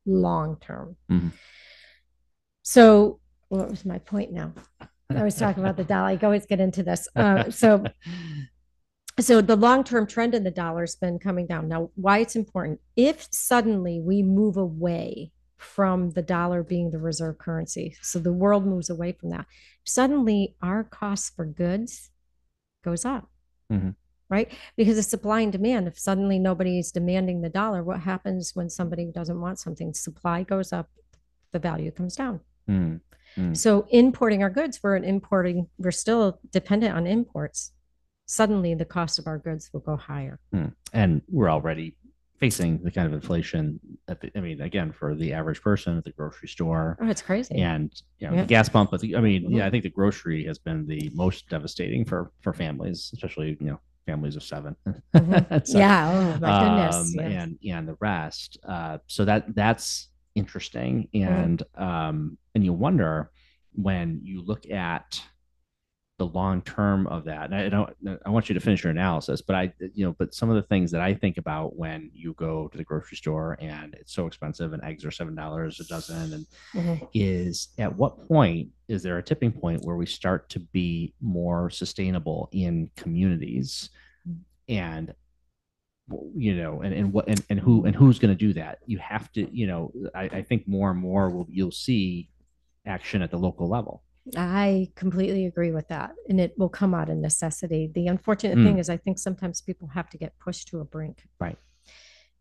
[0.06, 0.96] long term.
[1.12, 1.34] Mhm.
[2.64, 4.54] So, what was my point now?
[5.10, 6.10] I was talking about the dollar.
[6.10, 7.08] I always get into this.
[7.16, 7.84] Uh, so,
[9.20, 11.68] so the long-term trend in the dollar has been coming down.
[11.68, 12.82] Now, why it's important?
[12.96, 18.66] If suddenly we move away from the dollar being the reserve currency, so the world
[18.66, 19.46] moves away from that,
[19.86, 22.12] suddenly our costs for goods
[22.84, 23.30] goes up.
[23.72, 23.96] Mhm.
[24.28, 24.52] Right?
[24.76, 25.88] Because of supply and demand.
[25.88, 29.94] If suddenly nobody's demanding the dollar, what happens when somebody doesn't want something?
[29.94, 30.90] Supply goes up,
[31.52, 32.42] the value comes down.
[32.68, 33.02] Mm.
[33.38, 33.56] Mm.
[33.56, 37.72] So importing our goods, we're importing, we're still dependent on imports.
[38.26, 40.40] Suddenly the cost of our goods will go higher.
[40.54, 40.74] Mm.
[40.94, 41.96] And we're already
[42.40, 46.04] facing the kind of inflation at the, I mean, again, for the average person at
[46.04, 47.56] the grocery store Oh, it's crazy.
[47.56, 48.42] and you know, Yeah.
[48.42, 48.90] the gas pump.
[48.94, 52.32] I think- I mean, yeah, I think the grocery has been the most devastating for
[52.42, 54.76] for families, especially you know families of 7
[55.16, 55.66] Mhm.
[55.68, 56.96] So, Yeah, oh my goodness.
[56.96, 57.44] um, yes.
[57.44, 58.58] and and the rest.
[58.64, 61.32] Uh, so that that's interesting, Mm-hmm.
[61.34, 63.32] and um, and you wonder
[63.72, 65.22] when you look at
[66.18, 67.52] the long term of that.
[67.52, 67.94] And I don't.
[68.26, 70.62] I want you to finish your analysis, but I, you know, but some of the
[70.64, 74.26] things that I think about when you go to the grocery store and it's so
[74.26, 77.08] expensive, and eggs are seven dollars a dozen, and Mhm.
[77.14, 81.70] is at what point is there a tipping point where we start to be more
[81.70, 83.90] sustainable in communities
[84.70, 85.14] and
[86.36, 88.98] you know and, and what and, and who and who's going to do that you
[89.00, 92.30] have to you know I, I think more and more will you'll see
[92.86, 94.04] action at the local level
[94.36, 96.14] I completely agree with that.
[96.30, 97.92] And it will come out of necessity.
[97.94, 98.64] The unfortunate Mm.
[98.64, 101.28] thing is I think sometimes people have to get pushed to a brink.
[101.40, 101.58] Right.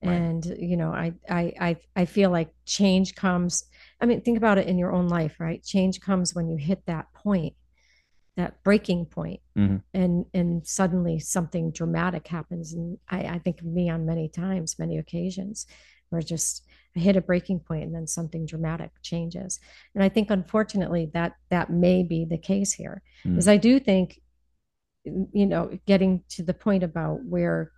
[0.02, 0.12] Right.
[0.12, 3.64] And you know, I I I I feel like change comes.
[4.00, 5.62] I mean, think about it in your own life, right?
[5.62, 7.54] Change comes when you hit that point,
[8.36, 9.82] that breaking point, Mhm.
[9.94, 12.72] and and suddenly something dramatic happens.
[12.74, 15.66] And I, I think of me on many times, many occasions,
[16.10, 16.66] where just
[16.96, 19.58] I hit a breaking point and then something dramatic changes.
[19.94, 23.02] And I think unfortunately that that may be the case here.
[23.24, 23.32] Mm.
[23.32, 24.20] Because I do think,
[25.04, 27.72] you know, getting to the point about where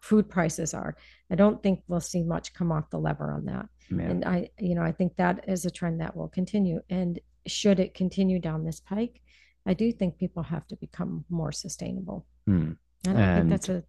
[0.00, 0.96] food prices are,
[1.30, 3.66] I don't think we'll see much come off the lever on that.
[3.90, 6.80] And I, you know, I think that is a trend that will continue.
[6.88, 9.20] And should it continue down this pike,
[9.66, 12.26] I do think people have to become more sustainable.
[12.46, 12.72] Hmm.
[13.06, 13.84] And I think that's a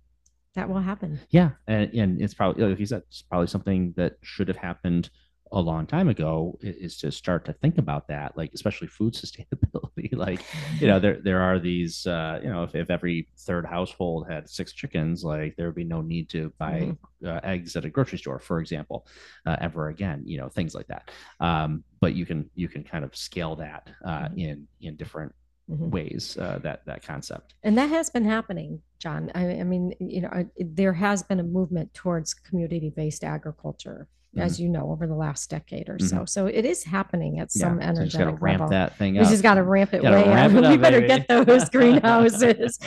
[0.56, 1.20] that will happen.
[1.30, 5.10] Yeah, and, and it's probably like you said, it's probably something that should have happened
[5.52, 6.58] a long time ago.
[6.62, 10.13] Is to start to think about that, like especially food sustainability.
[10.16, 10.42] like
[10.80, 14.50] you know, there there are these, uh, you know, if, if every third household had
[14.50, 18.18] six chickens, like there would be no need to buy uh, eggs at a grocery
[18.18, 19.08] store, for example,
[19.46, 20.24] uh, ever again.
[20.26, 21.10] You know, things like that.
[21.39, 24.38] Um, but you can you can kind of scale that uh, Mhm.
[24.38, 25.34] in in different
[25.71, 25.91] Mhm.
[25.91, 26.38] ways.
[26.38, 27.56] Uh, that that concept.
[27.63, 29.32] And that has been happening, John.
[29.34, 34.60] I, I mean, you know, I- there has been a movement towards community-based agriculture, as
[34.60, 36.26] you know, over the last decade or so.
[36.26, 38.69] So it is happening at some yeah, so got to energetic ramp level.
[38.71, 39.26] that thing up.
[39.26, 40.63] We just got to ramp it way ramp up.
[40.65, 41.23] it we better baby.
[41.26, 42.78] get those greenhouses.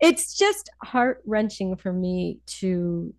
[0.00, 3.12] it's just heart wrenching for me to,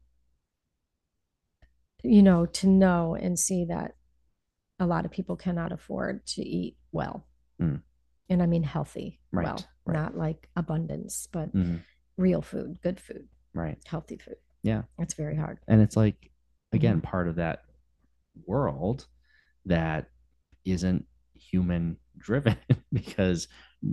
[2.03, 3.95] you know, to know and see that
[4.79, 7.25] a lot of people cannot afford to eat well.
[7.61, 7.81] Mm.
[8.33, 9.93] And I mean healthy, Right, well, right.
[9.93, 11.81] not like abundance, but Mhm,
[12.17, 13.77] real food, good food, right.
[13.85, 14.37] healthy food.
[14.63, 14.83] Yeah.
[14.97, 15.59] It's very hard.
[15.67, 16.31] and it's like
[16.71, 17.07] again Mm-hmm.
[17.07, 17.65] part of that
[18.47, 19.05] world
[19.65, 20.09] that
[20.65, 22.57] isn't human driven
[22.91, 23.47] because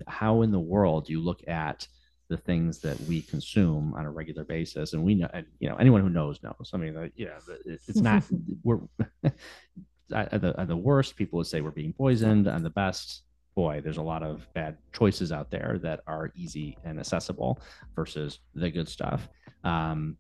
[0.07, 1.87] how in the world do you look at
[2.31, 5.77] the things that we consume on a regular basis and we know and, you know
[5.77, 8.23] anyone who knows knows i mean uh, yeah but it's not
[8.63, 8.79] we're
[9.25, 13.23] at at the, at the worst people would say we're being poisoned and the best
[13.55, 17.61] boy there's a lot of bad choices out there that are easy and accessible
[17.97, 19.29] versus the good stuff
[19.65, 20.17] um,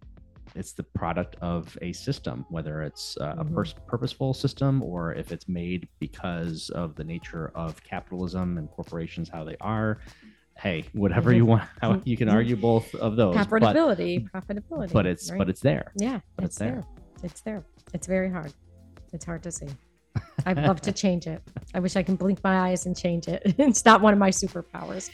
[0.56, 3.54] it's the product of a system, whether it's uh, a Mhm.
[3.54, 9.28] pers- purposeful system or if it's made because of the nature of capitalism and corporations,
[9.28, 9.98] how they are.
[10.58, 14.92] Hey, whatever you want, how you can argue both of those, but, Profitability, profitability.
[14.92, 15.38] but it's right?
[15.38, 15.92] but it's there.
[15.94, 16.72] yeah, but it's it's there.
[16.72, 16.84] there.
[17.22, 17.64] It's there.
[17.94, 18.52] It's very hard.
[19.12, 19.68] It's hard to see.
[20.46, 21.42] I'd love to change it.
[21.74, 23.42] I wish I can blink my eyes and change it.
[23.58, 25.10] it's not one of my superpowers.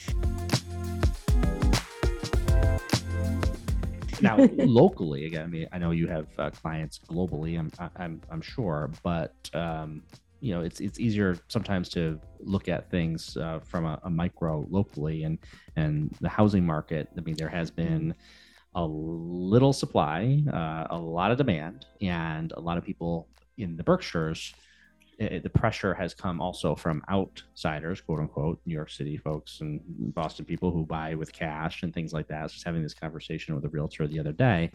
[4.23, 8.41] now locally again i mean i know you have uh, clients globally i'm i'm i'm
[8.41, 10.03] sure but um
[10.41, 14.67] you know it's it's easier sometimes to look at things uh, from a, a micro
[14.71, 15.39] locally and
[15.77, 18.15] and the housing market i mean there has been
[18.75, 23.83] a little supply uh, a lot of demand and a lot of people in the
[23.83, 24.55] berkshires
[25.18, 29.81] it, the pressure has come also from outsiders, quote unquote, New York City folks and
[30.14, 32.40] Boston people who buy with cash and things like that.
[32.40, 34.70] I was just having this conversation with a realtor the other day.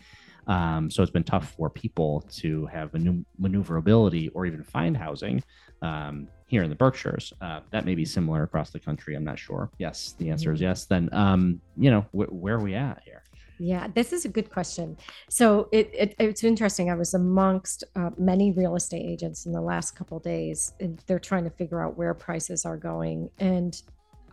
[0.48, 5.44] Um, so it's been tough for people to have manu- maneuverability or even find housing
[5.84, 7.32] um, here in the Berkshires.
[7.42, 9.16] Uh, that may be similar across the country.
[9.16, 9.70] I'm not sure.
[9.78, 10.86] Yes, the answer is yes.
[10.86, 13.21] Then, um, you know, wh- where are we at here?
[13.64, 14.98] Yeah, this is a good question.
[15.30, 16.90] So it, it it's interesting.
[16.90, 21.20] I was amongst uh, many real estate agents in the last couple days, and they're
[21.20, 23.30] trying to figure out where prices are going.
[23.38, 23.80] And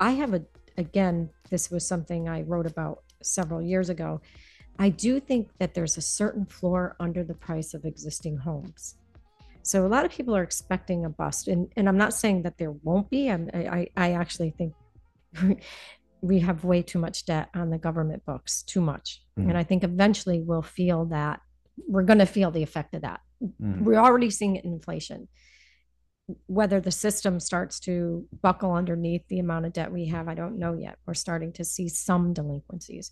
[0.00, 0.42] I have a
[0.78, 4.22] again, this was something I wrote about several years ago.
[4.78, 8.94] I do think that there's a certain floor under the price of existing homes.
[9.62, 12.56] So a lot of people are expecting a bust, and and I'm not saying that
[12.56, 13.28] there won't be.
[13.28, 14.72] I'm, I I I actually think
[16.20, 19.22] we have way too much debt on the government books, too much.
[19.38, 19.48] Mhm.
[19.50, 21.40] And I think eventually we'll feel that
[21.86, 23.20] we're going to feel the effect of that.
[23.42, 23.82] Mhm.
[23.82, 25.28] We're already seeing it in inflation.
[26.46, 30.58] Whether the system starts to buckle underneath the amount of debt we have, I don't
[30.58, 30.98] know yet.
[31.06, 33.10] We're starting to see some delinquencies.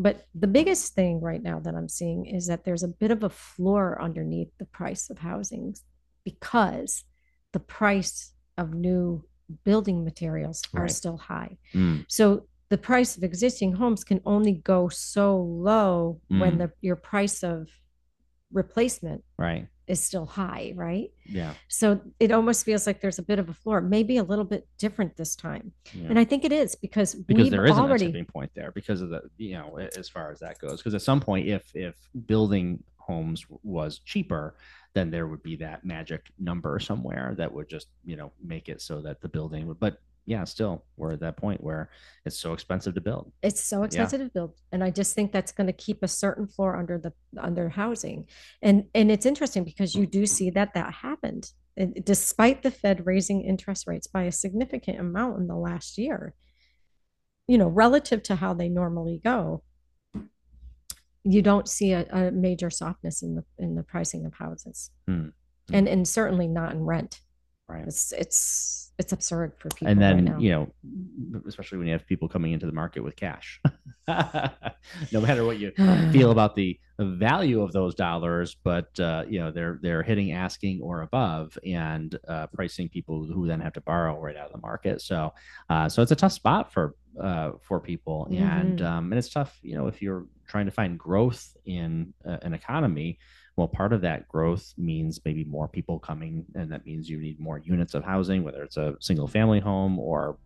[0.00, 3.24] but the biggest thing right now that I'm seeing is that there's a bit of
[3.24, 5.74] a floor underneath the price of housing
[6.22, 7.02] because
[7.52, 9.24] the price of new
[9.64, 10.90] building materials are Right.
[10.90, 11.56] still high.
[11.74, 16.58] Mm, So the price of existing homes can only go so low when Mm.
[16.58, 17.68] the your price of
[18.52, 19.68] replacement right.
[19.86, 21.10] is still high, right?
[21.26, 21.54] Yeah.
[21.68, 24.66] So it almost feels like there's a bit of a floor, maybe a little bit
[24.78, 25.72] different this time.
[25.92, 26.08] yeah.
[26.08, 29.00] And I think it is because because we've there isn't a tipping point there because
[29.00, 31.94] of the you know as far as that goes because at some point if if
[32.26, 34.54] building homes was cheaper
[34.94, 38.80] then there would be that magic number somewhere that would just you know make it
[38.80, 39.98] so that the building would but
[40.28, 41.88] yeah still we're at that point where
[42.26, 43.32] it's so expensive to build.
[43.42, 46.46] It's so expensive to build and i just think that's going to keep a certain
[46.46, 48.26] floor under the under housing.
[48.60, 53.06] And and it's interesting because you do see that that happened And despite the fed
[53.06, 56.34] raising interest rates by a significant amount in the last year
[57.46, 59.62] you know relative to how they normally go
[61.28, 64.90] you don't see a, a major softness in the in the pricing of houses.
[65.06, 65.28] Hmm.
[65.72, 67.20] and and certainly not in rent
[67.68, 70.38] right it's it's it's absurd for people and right then now.
[70.38, 70.72] you know
[71.46, 73.60] especially when you have people coming into the market with cash
[75.12, 75.70] no matter what you
[76.12, 80.80] feel about the value of those dollars, but uh, you know they're they're hitting asking
[80.82, 84.58] or above and uh, pricing people who then have to borrow right out of the
[84.58, 85.00] market.
[85.00, 85.32] So
[85.68, 88.84] uh, so it's a tough spot for uh, for people, and Mhm.
[88.86, 89.58] um, and it's tough.
[89.62, 93.18] You know, if you're trying to find growth in uh, an economy.
[93.58, 97.40] Well, part of that growth means maybe more people coming, and that means you need
[97.40, 100.38] more units of housing, whether it's a single family home or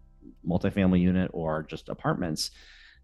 [0.49, 2.53] multifamily unit or just apartments.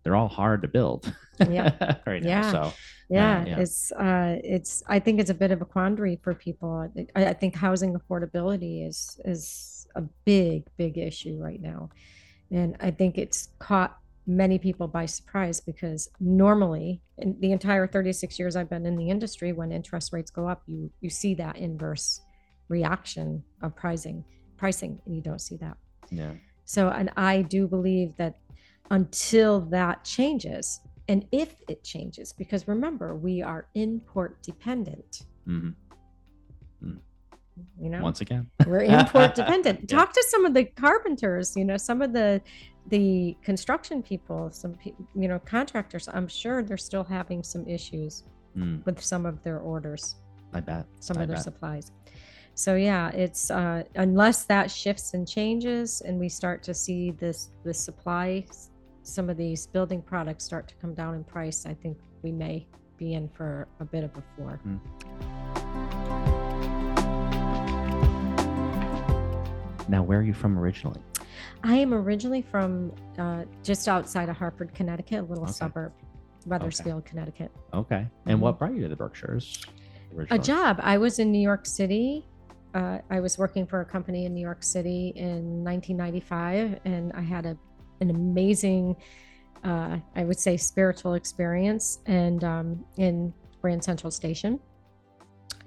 [0.02, 1.96] They're all hard to build Yeah.
[2.06, 2.28] right now.
[2.28, 2.50] Yeah.
[2.50, 2.72] So
[3.10, 3.58] yeah, yeah.
[3.58, 7.32] it's uh it's i think it's a bit of a quandary for people i, I
[7.32, 11.88] think housing affordability is is a big big issue right now
[12.50, 13.98] and i think it's caught
[14.28, 19.08] many people by surprise because normally in the entire 36 years i've been in the
[19.08, 22.20] industry when interest rates go up you you see that inverse
[22.68, 24.22] reaction of pricing
[24.58, 25.78] pricing and you don't see that.
[26.10, 26.32] Yeah.
[26.64, 28.38] so, and I do believe that
[28.90, 35.70] until that changes, and if it changes, because remember, we are import dependent, hmm
[37.80, 38.48] you know, Once again.
[38.66, 39.80] we're import dependent.
[39.90, 39.96] Yeah.
[39.98, 42.40] Talk to some of the carpenters, you know, some of the
[42.88, 46.08] the construction people, some pe- you know, contractors.
[46.12, 48.24] I'm sure they're still having some issues
[48.56, 50.16] Mm, with some of their orders.
[50.54, 50.86] I bet.
[51.00, 51.44] some I of their bet.
[51.44, 51.92] supplies.
[52.54, 57.50] So yeah, it's uh, unless that shifts and changes, and we start to see this
[57.62, 58.46] the supply,
[59.02, 61.66] some of these building products start to come down in price.
[61.66, 64.58] I think we may be in for a bit of a floor.
[69.88, 71.00] Now, where are you from originally?
[71.64, 75.52] I am originally from uh, just outside of Hartford, Connecticut, a little Okay.
[75.52, 75.92] suburb,
[76.46, 77.50] Wethersfield, Connecticut.
[77.74, 78.06] Okay.
[78.26, 78.42] And Mhm.
[78.42, 79.64] what brought you to the Berkshires?
[80.30, 80.78] a job.
[80.82, 82.26] I was in New York City.
[82.74, 87.20] Uh, I was working for a company in New York City in 1995, and I
[87.20, 87.56] had a
[88.00, 88.94] an amazing,
[89.64, 94.60] uh, I would say, spiritual experience, and um, in Grand Central Station.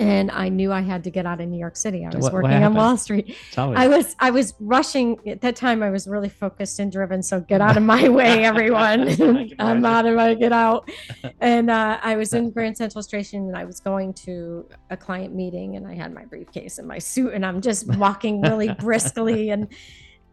[0.01, 2.03] And I knew I had to get out of New York City.
[2.05, 2.73] I was What- what working on?
[2.73, 3.35] Wall Street.
[3.57, 5.83] I was I was rushing at that time.
[5.83, 7.21] I was really focused and driven.
[7.21, 9.07] So get out of my way, everyone!
[9.59, 10.89] I'm out of my get out.
[11.39, 15.33] And uh, I was in Grand Central Station, and I was going to a client
[15.33, 19.49] meeting, and I had my briefcase and my suit, and I'm just walking really briskly,
[19.49, 19.67] and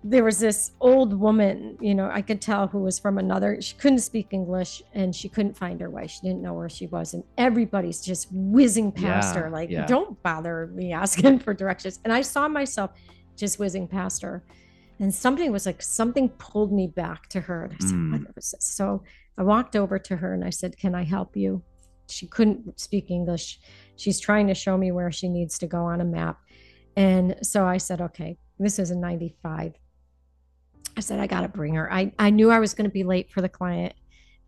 [0.04, 3.60] there was this old woman, you know, I could tell who was from another.
[3.60, 6.06] She couldn't speak English, and she couldn't find her way.
[6.06, 9.86] She didn't know where she was, and everybody's just whizzing past Yeah, her, like, yeah.
[9.86, 12.92] "Don't bother me asking for directions." And I saw myself
[13.36, 14.44] just whizzing past her,
[15.00, 18.12] and something was like something pulled me back to her, and I said, Mm.
[18.12, 19.02] "What was this?" So
[19.36, 21.62] I walked over to her and I said, "Can I help you?"
[22.08, 23.58] She couldn't speak English.
[23.96, 26.38] She's trying to show me where she needs to go on a map,
[26.96, 29.74] and so I said, "Okay, this is a 95."
[30.98, 31.92] I said, I got to bring her.
[31.92, 33.94] I, I knew I was going to be late for the client,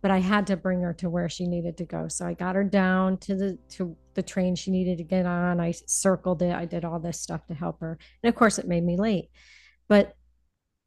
[0.02, 2.08] but I had to bring her to where she needed to go.
[2.08, 5.60] So I got her down to the to the train she needed to get on.
[5.60, 6.52] I circled it.
[6.52, 8.00] I did all this stuff to help her.
[8.24, 9.30] And of course it made me late.
[9.86, 10.16] But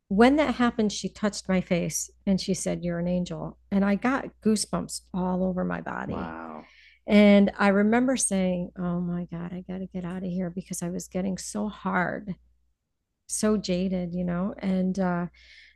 [0.10, 3.58] when that happened, she touched my face and she said, You're an angel.
[3.72, 6.14] And I got goosebumps all over my body.
[6.14, 6.66] wow.
[7.08, 10.84] And I remember saying, Oh my God, I got to get out of here because
[10.84, 12.36] I was getting so hard,
[13.34, 14.54] so jaded, you know?
[14.60, 15.28] And uh,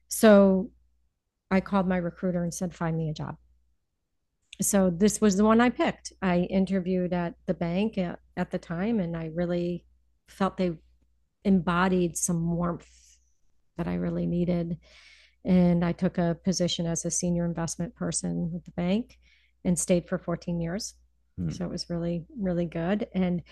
[0.07, 0.71] so
[1.49, 3.37] I called my recruiter and said, Find me a job.
[4.61, 6.13] So this was the one I picked.
[6.21, 9.85] I interviewed at the bank at, at the time, and I really
[10.27, 10.71] felt they
[11.45, 13.19] embodied some warmth
[13.77, 14.77] that I really needed.
[15.45, 19.19] And I took a position as a senior investment person with the bank
[19.63, 20.95] and stayed for 14 years.
[21.37, 21.51] Hmm.
[21.51, 23.07] So it was really, really good.
[23.13, 23.43] And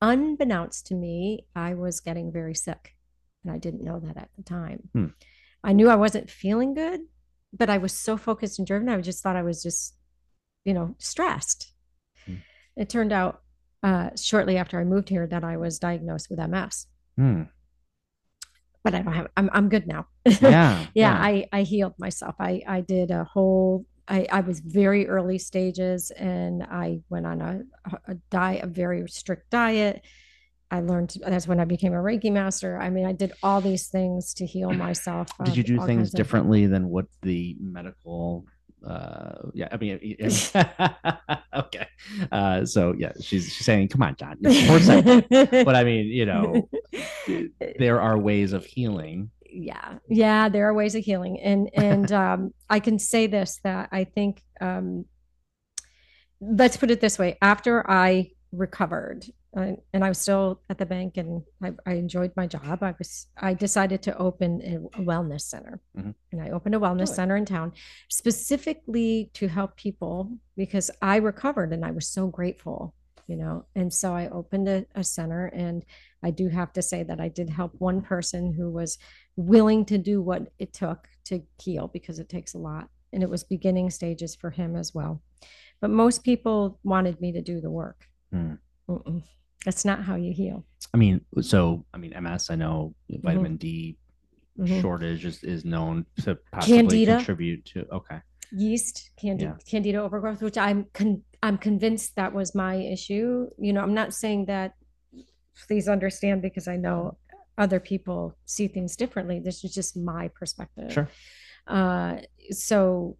[0.00, 2.94] unbeknownst to me, I was getting very sick.
[3.44, 4.88] And I didn't know that at the time.
[4.92, 5.06] Hmm.
[5.64, 7.00] I knew I wasn't feeling good,
[7.52, 8.88] but I was so focused and driven.
[8.88, 9.94] I just thought I was just,
[10.64, 11.72] you know, stressed.
[12.26, 12.36] Hmm.
[12.76, 13.42] It turned out
[13.82, 16.86] uh, shortly after I moved here that I was diagnosed with MS.
[17.16, 17.42] Hmm.
[18.84, 19.28] But I don't have.
[19.36, 20.06] I'm I'm good now.
[20.40, 20.86] Yeah.
[20.94, 22.34] yeah, I I healed myself.
[22.40, 23.86] I I did a whole.
[24.08, 27.60] I I was very early stages, and I went on a
[28.08, 30.02] a diet, a very strict diet.
[30.72, 32.78] I learned that's when I became a Reiki master.
[32.78, 35.28] I mean, I did all these things to heal myself.
[35.44, 38.46] Did you do things differently than what the medical?
[38.84, 40.00] Uh, yeah, I mean,
[41.54, 41.86] okay.
[42.32, 45.02] Uh, so yeah, she's she's saying, "Come on, John." Of course I.
[45.62, 46.68] But I mean, you know,
[47.78, 49.30] there are ways of healing.
[49.54, 53.86] yeah yeah there are ways of healing and and um i can say this that
[53.92, 55.04] i think um
[56.40, 61.16] let's put it this way after i recovered and i was still at the bank
[61.16, 65.42] and I, I enjoyed my job i was i decided to open a, a wellness
[65.42, 66.14] center Mhm.
[66.32, 67.14] and i opened a wellness Really?
[67.14, 67.72] center in town
[68.08, 72.94] specifically to help people because i recovered and i was so grateful
[73.26, 75.84] you know and so i opened a, a center and
[76.22, 78.98] i do have to say that i did help one person who was
[79.36, 83.28] willing to do what it took to heal because it takes a lot and it
[83.30, 85.22] was beginning stages for him as well
[85.80, 88.54] but most people wanted me to do the work Hmm.
[89.64, 92.50] That's not how you heal I mean, so I mean, MS.
[92.50, 93.96] I know vitamin D
[94.58, 94.82] Mhm.
[94.82, 97.16] shortage is, is known to possibly Candida.
[97.16, 97.86] contribute to.
[97.90, 98.20] Okay.
[98.54, 99.64] yeast candida, Yeah.
[99.70, 104.12] candida overgrowth which i'm con- i'm convinced that was my issue you know i'm not
[104.12, 104.74] saying that
[105.66, 107.16] please understand because i know
[107.56, 111.08] other people see things differently this is just my perspective Sure.
[111.66, 112.18] uh
[112.50, 113.16] so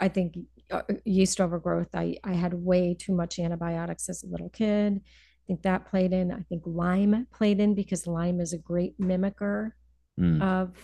[0.00, 0.28] i think
[0.70, 5.02] uh, yeast overgrowth i i had way too much antibiotics as a little kid
[5.50, 9.72] think that played in i think lyme played in because lyme is a great mimicker
[10.18, 10.42] Mm.
[10.42, 10.76] of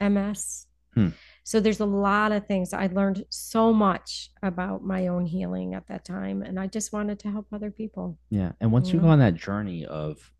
[0.00, 0.66] MS.
[0.94, 1.10] Hmm.
[1.44, 2.72] So there's a lot of things.
[2.72, 7.18] I learned so much about my own healing at that time, and I just wanted
[7.20, 8.18] to help other people.
[8.30, 8.52] Yeah.
[8.60, 9.02] And once you Yeah.
[9.04, 10.32] go on that journey of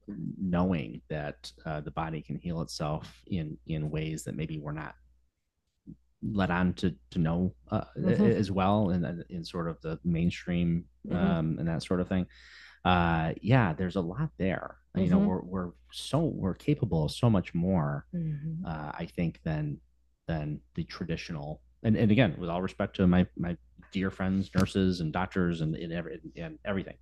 [0.56, 4.94] knowing that uh, the body can heal itself in in ways that maybe we're not
[6.22, 8.34] let on to to know uh, Mhm.
[8.42, 11.14] as well in in- in sort of the mainstream Mhm.
[11.16, 12.26] um, and that sort of thing.
[12.84, 14.76] Uh, yeah, there's a lot there.
[14.96, 15.26] You know, Mhm.
[15.26, 18.06] we're we're so we're capable of so much more.
[18.14, 18.64] Mhm.
[18.66, 19.80] uh, I think than
[20.28, 21.60] than the traditional.
[21.82, 23.56] And, and again, with all respect to my my
[23.92, 26.96] dear friends, nurses and doctors and and, every, and everything,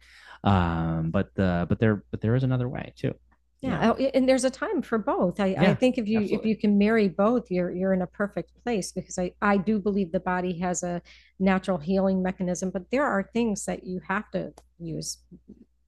[0.45, 3.15] um, but uh, but there but there is another way too.
[3.63, 5.39] Yeah, oh, and there's a time for both.
[5.39, 8.53] I, I think if you if you can marry both, you're you're in a perfect
[8.65, 11.03] place because I I do believe the body has a
[11.39, 15.19] natural healing mechanism, but there are things that you have to use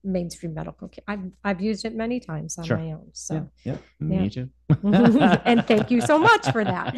[0.03, 1.03] mainstream medical care.
[1.07, 2.77] I've I've used it many times on Sure.
[2.77, 3.09] my own.
[3.13, 4.05] So yeah, yeah.
[4.19, 4.49] me too.
[5.45, 6.95] and thank you so much for that.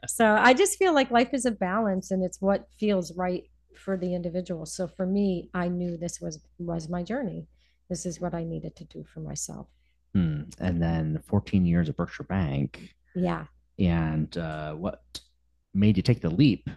[0.08, 3.44] so I just feel like life is a balance and it's what feels right
[3.76, 4.66] for the individual.
[4.66, 7.46] So for me, I knew this was was my journey.
[7.88, 9.66] This is what I needed to do for myself.
[10.14, 10.42] Hmm.
[10.58, 13.44] And then 14 years at Berkshire Bank, Yeah.
[13.78, 15.02] and uh, what
[15.72, 16.68] made you take the leap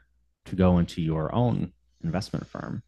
[0.45, 1.73] to go into your own
[2.03, 2.83] investment firm?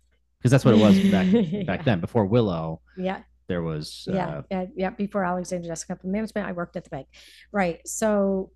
[0.46, 1.26] Because that's what it was back
[1.66, 1.84] back Yeah.
[1.86, 2.00] then.
[2.02, 3.24] Before Willow, Yeah.
[3.48, 4.28] there was Yeah.
[4.28, 4.66] uh, yeah.
[4.76, 4.90] Yeah.
[4.92, 7.08] Before Alexandra Dest Capital Management, I worked at the bank.
[7.52, 7.80] Right.
[7.88, 8.52] So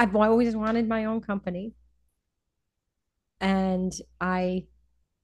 [0.00, 1.74] I've always wanted my own company.
[3.40, 4.66] And I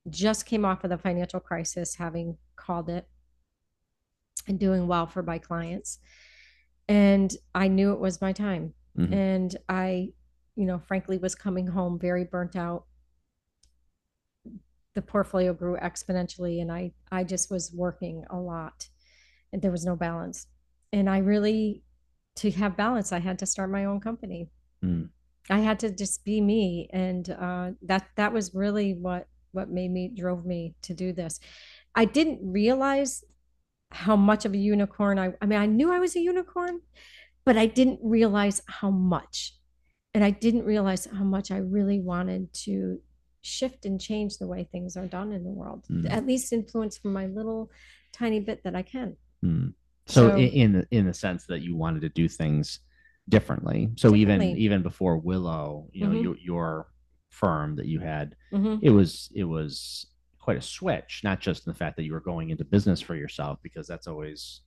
[0.08, 3.08] just came off of the financial crisis, having called it
[4.46, 5.98] and doing well for my clients.
[6.88, 8.74] And I knew it was my time.
[8.96, 9.12] mhm.
[9.12, 10.12] And I,
[10.54, 12.84] you know, frankly, was coming home very burnt out.
[14.94, 18.88] The portfolio grew exponentially, and I, I just was working a lot,
[19.52, 20.46] and there was no balance.
[20.92, 21.82] And I really,
[22.36, 24.50] to have balance, I had to start my own company.
[24.84, 25.08] Mm.
[25.50, 29.90] I had to just be me, and uh, that that was really what what made
[29.90, 31.40] me drove me to do this.
[31.94, 33.24] I didn't realize
[33.90, 35.32] how much of a unicorn I.
[35.40, 36.80] I mean, I knew I was a unicorn,
[37.44, 39.54] but I didn't realize how much,
[40.14, 43.00] and I didn't realize how much I really wanted to
[43.42, 45.84] shift and change the way things are done in the world.
[45.90, 46.10] Mm.
[46.10, 47.70] At least influence from my little
[48.12, 49.16] tiny bit that I can.
[49.42, 49.68] Hmm.
[50.06, 52.80] So, So- in the in the sense that you wanted to do things
[53.28, 53.90] differently.
[53.96, 54.60] So even Differently.
[54.64, 56.22] even before Willow, you know, Mhm.
[56.22, 56.92] your your
[57.30, 58.78] firm that you had, Mhm.
[58.82, 60.06] it was it was
[60.38, 63.14] quite a switch, not just in the fact that you were going into business for
[63.14, 64.62] yourself, because that's always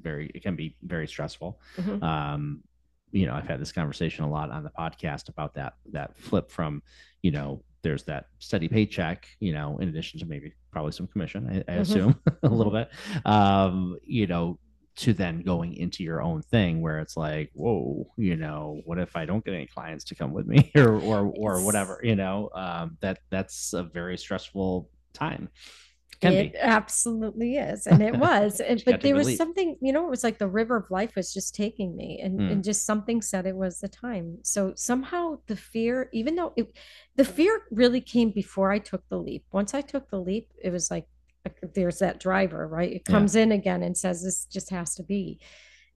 [0.00, 1.60] very it can be very stressful.
[1.76, 2.02] Mhm.
[2.02, 2.62] Um,
[3.10, 6.50] you know, I've had this conversation a lot on the podcast about that that flip
[6.50, 6.82] from,
[7.22, 11.64] you know, there's that steady paycheck, you know, in addition to maybe probably some commission,
[11.68, 11.80] I, I Mhm.
[11.82, 12.90] assume a little bit,
[13.26, 14.58] um, you know,
[14.96, 19.16] to then going into your own thing where it's like, whoa, you know, what if
[19.16, 22.50] I don't get any clients to come with me or or or whatever, you know,
[22.54, 25.48] um, that that's a very stressful time.
[26.20, 26.58] Can It be.
[26.58, 27.86] absolutely is.
[27.90, 28.60] And it was.
[28.60, 31.32] And, but there was something, you know, it was like the river of life was
[31.32, 32.52] just taking me and, Mm.
[32.52, 34.38] and just something said it was the time.
[34.42, 36.76] So somehow the fear, even though it,
[37.16, 39.44] the fear really came before I took the leap.
[39.52, 41.06] Once I took the leap, it was like,
[41.74, 42.90] there's that driver, right?
[42.92, 43.12] It Yeah.
[43.14, 45.40] comes in again and says, this just has to be.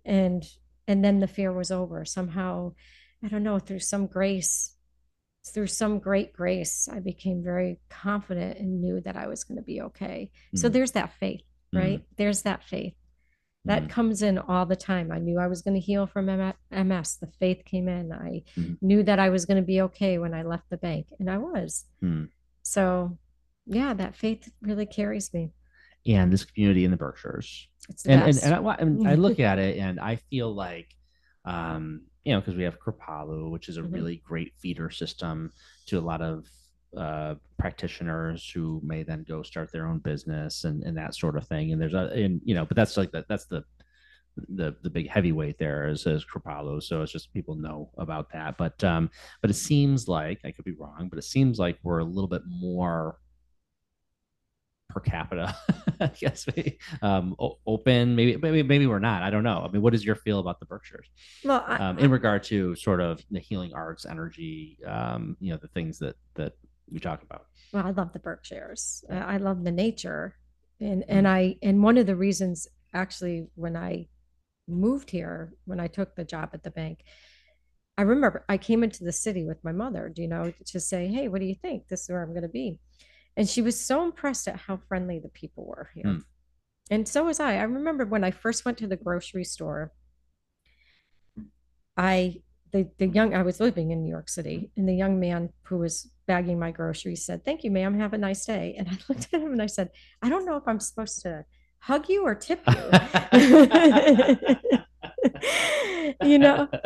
[0.04, 0.44] And,
[0.86, 2.74] and then the fear was over somehow.
[3.24, 4.74] I don't know, through some grace,
[5.50, 9.62] through some great grace, I became very confident and knew that I was going to
[9.64, 10.30] be okay.
[10.54, 10.72] So Mm.
[10.72, 11.42] there's that faith,
[11.72, 12.02] right?
[12.16, 12.94] There's that faith
[13.64, 13.90] that Mm.
[13.90, 15.10] comes in all the time.
[15.12, 16.28] I knew I was going to heal from
[16.70, 17.16] MS.
[17.16, 18.12] The faith came in.
[18.12, 18.78] I Mm.
[18.80, 21.38] knew that I was going to be okay when I left the bank, and I
[21.38, 21.84] was.
[22.02, 22.28] Mm.
[22.62, 23.18] So,
[23.66, 25.52] yeah, that faith really carries me.
[26.06, 29.40] And this community in the Berkshires, It's the and, and and I, and I look
[29.40, 30.94] at it and I feel like,
[31.44, 33.92] um, you know, because we have Kripalu, which is a Mhm.
[33.92, 35.52] really great feeder system
[35.86, 36.46] to a lot of
[36.96, 41.46] uh, practitioners who may then go start their own business and, and that sort of
[41.46, 41.72] thing.
[41.72, 43.62] And there's a, and you know, but that's like the, that's the
[44.50, 46.82] the the big heavyweight there is is Kripalu.
[46.82, 48.56] So it's just people know about that.
[48.56, 49.10] But um,
[49.42, 52.28] but it seems like I could be wrong, but it seems like we're a little
[52.28, 53.18] bit more
[54.88, 55.54] per capita,
[56.00, 57.36] I guess, maybe, um,
[57.66, 58.16] open.
[58.16, 59.22] Maybe, maybe, maybe we're not.
[59.22, 59.64] I don't know.
[59.66, 61.06] I mean, what is your feel about the Berkshires
[61.44, 65.58] well, I, um, in regard to sort of the healing arts, energy, um, you know,
[65.60, 66.52] the things that that
[66.90, 67.46] we talk about?
[67.72, 69.04] well, I love the Berkshires.
[69.10, 70.36] I love the nature,
[70.80, 74.08] and and I and one of the reasons actually when I
[74.66, 77.04] moved here, when I took the job at the bank,
[77.96, 81.08] I remember I came into the city with my mother, do you know, to say,
[81.08, 81.88] hey, what do you think?
[81.88, 82.78] This is where I'm going to be,
[83.38, 86.18] and she was so impressed at how friendly the people were here, Hmm.
[86.90, 87.56] and so was I.
[87.56, 89.92] I remember when I first went to the grocery store.
[91.96, 95.50] I the the young I was living in New York City, and the young man
[95.62, 97.98] who was bagging my groceries said, "Thank you, ma'am.
[97.98, 99.90] Have a nice day." And I looked at him and I said,
[100.22, 101.44] "I don't know if I'm supposed to
[101.78, 102.82] hug you or tip you."
[106.30, 106.68] you know.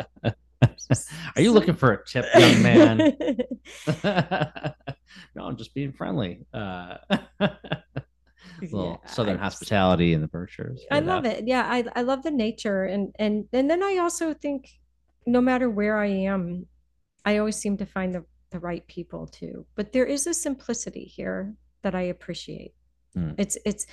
[1.35, 2.97] Are you looking for a tip, young man?
[5.35, 6.45] no, I'm just being friendly.
[6.53, 6.97] Uh,
[8.61, 10.83] little Yeah, southern I- hospitality in the Berkshires.
[10.91, 11.47] I love it.
[11.47, 14.69] Yeah, I I love the nature and and and then I also think
[15.25, 16.65] no matter where I am,
[17.25, 19.65] I always seem to find the the right people too.
[19.75, 22.73] But there is a simplicity here that I appreciate.
[23.17, 23.35] Mm.
[23.37, 23.85] It's it's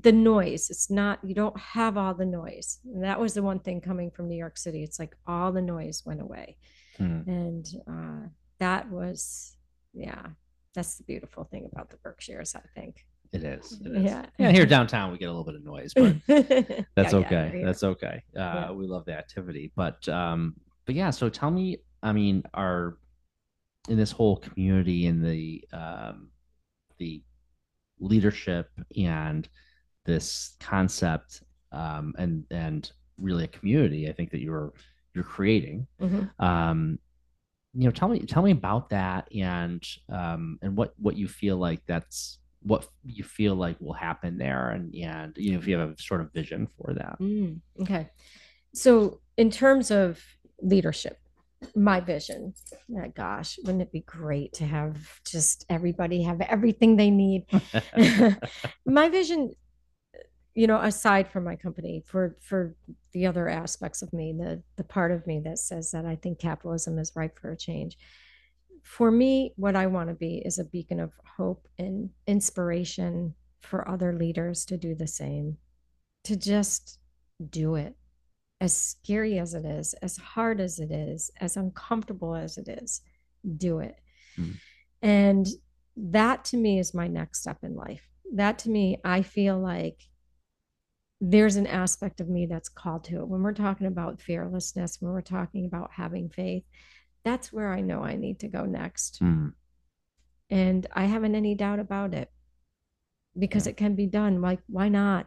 [0.00, 0.70] the noise.
[0.70, 2.80] It's not you don't have all the noise.
[2.84, 4.82] And that was the one thing coming from New York City.
[4.82, 6.56] It's like all the noise went away.
[6.96, 7.20] Hmm.
[7.26, 8.28] And uh
[8.60, 9.56] that was
[9.94, 10.26] yeah,
[10.74, 13.04] that's the beautiful thing about the Berkshires, I think.
[13.32, 13.80] It is.
[13.84, 14.02] It is.
[14.04, 14.26] Yeah.
[14.38, 14.52] Yeah.
[14.52, 16.16] Here downtown, we get a little bit of noise, but
[16.96, 17.52] that's Yeah, okay.
[17.60, 17.66] yeah.
[17.66, 18.22] That's okay.
[18.36, 18.70] Uh, Yeah.
[18.72, 20.54] We love the activity, but um,
[20.86, 21.10] but yeah.
[21.10, 22.96] So tell me, I mean, are
[23.88, 26.30] in this whole community in the um,
[26.98, 27.22] the
[28.00, 29.48] leadership and
[30.06, 31.42] this concept
[31.72, 34.08] um, and and really a community.
[34.08, 34.72] I think that you're
[35.14, 35.86] you're creating.
[36.00, 36.30] Mhm.
[36.40, 36.98] Um,
[37.74, 41.56] you know, tell me tell me about that and um, and what what you feel
[41.56, 45.78] like that's what you feel like will happen there and and you know if you
[45.78, 47.18] have a sort of vision for that.
[47.20, 48.08] Mm, okay.
[48.74, 50.20] So, in terms of
[50.60, 51.18] leadership,
[51.74, 52.54] my vision,
[52.96, 57.46] oh gosh, wouldn't it be great to have just everybody have everything they need?
[58.86, 59.52] my vision,
[60.58, 62.74] you know, aside from my company, for for
[63.12, 66.40] the other aspects of me, the the part of me that says that I think
[66.40, 67.96] capitalism is ripe for a change.
[68.82, 73.88] For me, what I want to be is a beacon of hope and inspiration for
[73.88, 75.58] other leaders to do the same,
[76.24, 76.98] to just
[77.50, 77.94] do it
[78.60, 83.02] as scary as it is, as hard as it is, as uncomfortable as it is,
[83.58, 84.00] do it.
[84.36, 84.56] Mm.
[85.02, 85.46] And
[85.96, 88.08] that to me is my next step in life.
[88.34, 90.08] That to me, I feel like
[91.20, 93.28] there's an aspect of me that's called to it.
[93.28, 96.64] When we're talking about fearlessness, when we're talking about having faith,
[97.24, 99.20] that's where I know I need to go next.
[99.20, 99.52] Mm.
[100.50, 102.30] And I haven't any doubt about it
[103.38, 103.70] because Yeah.
[103.70, 104.40] it can be done.
[104.40, 105.26] Like, why not?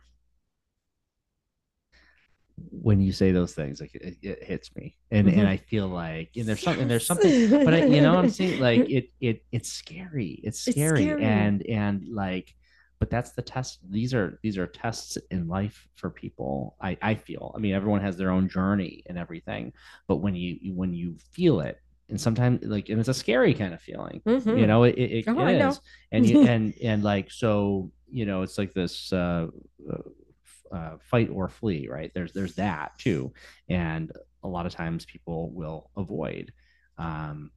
[2.69, 5.47] When you say those things, like it, it hits me, and and Mhm.
[5.47, 8.59] I feel like and there's something there's something, but I, you know what I'm saying?
[8.59, 10.39] Like it it it's scary.
[10.43, 11.23] It's It's scary, scary.
[11.23, 12.53] and and like,
[13.01, 13.79] but that's the test.
[13.89, 16.75] These are these are tests in life for people.
[16.79, 17.51] I I feel.
[17.55, 19.73] I mean, everyone has their own journey and everything,
[20.07, 21.77] but when you when you feel it
[22.09, 24.59] and sometimes like and it's a scary kind of feeling Mhm.
[24.59, 25.73] you know it, it, it Oh, I know.
[26.11, 29.47] and you and and like so you know it's like this uh,
[29.91, 33.31] uh, uh, fight or flee right there's there's that too
[33.69, 34.11] and
[34.43, 36.51] a lot of times people will avoid
[36.97, 37.49] um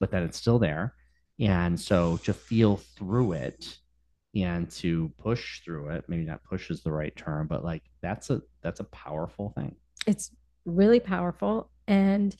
[0.00, 0.94] but then it's still there
[1.38, 3.78] and so to feel through it
[4.36, 8.30] and to push through it maybe not push is the right term but like that's
[8.30, 9.74] a that's a powerful thing.
[10.06, 10.30] It's
[10.64, 12.34] really powerful and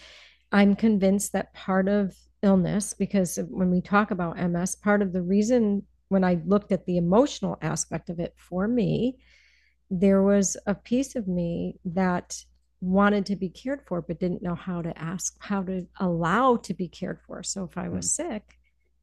[0.50, 5.22] i'm convinced that part of illness because when we talk about ms part of the
[5.22, 9.18] reason when i looked at the emotional aspect of it for me
[9.90, 12.42] there was a piece of me that
[12.80, 16.74] wanted to be cared for but didn't know how to ask how to allow to
[16.74, 17.42] be cared for.
[17.42, 18.10] So if i was Mm.
[18.10, 18.58] sick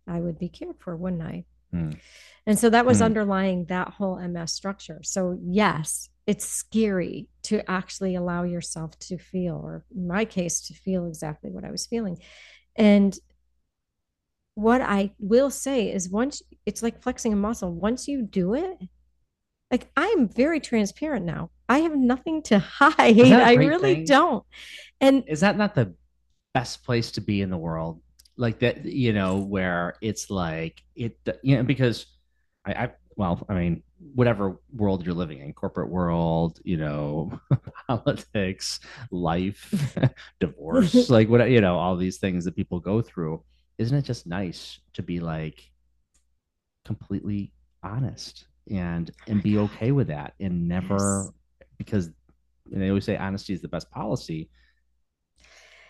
[0.07, 1.97] i would be cared for wouldn't i Mm.
[2.45, 3.05] and so that was Hmm.
[3.05, 4.99] underlying that whole ms structure.
[5.03, 10.73] So yes it's scary to actually allow yourself to feel or in my case to
[10.73, 12.17] feel exactly what i was feeling.
[12.75, 13.17] And
[14.55, 17.71] what i will say is once it's like flexing a muscle.
[17.73, 18.77] Once you do it
[19.71, 21.49] like i'm very transparent now.
[21.69, 23.17] I have nothing to hide.
[23.19, 24.05] I really thing?
[24.05, 24.43] don't.
[24.99, 25.95] And is that not the
[26.53, 28.01] best place to be in the world
[28.37, 32.05] like that you know where it's like it you know because
[32.65, 33.83] i i well i mean
[34.15, 37.39] whatever world you're living in corporate world you know
[37.87, 38.79] politics
[39.11, 39.97] life
[40.39, 43.43] divorce like what you know all these things that people go through
[43.77, 45.71] isn't it just nice to be like
[46.85, 47.53] completely
[47.83, 51.69] honest and and be okay with that and never Yes.
[51.77, 52.09] because
[52.71, 54.49] they always say honesty is the best policy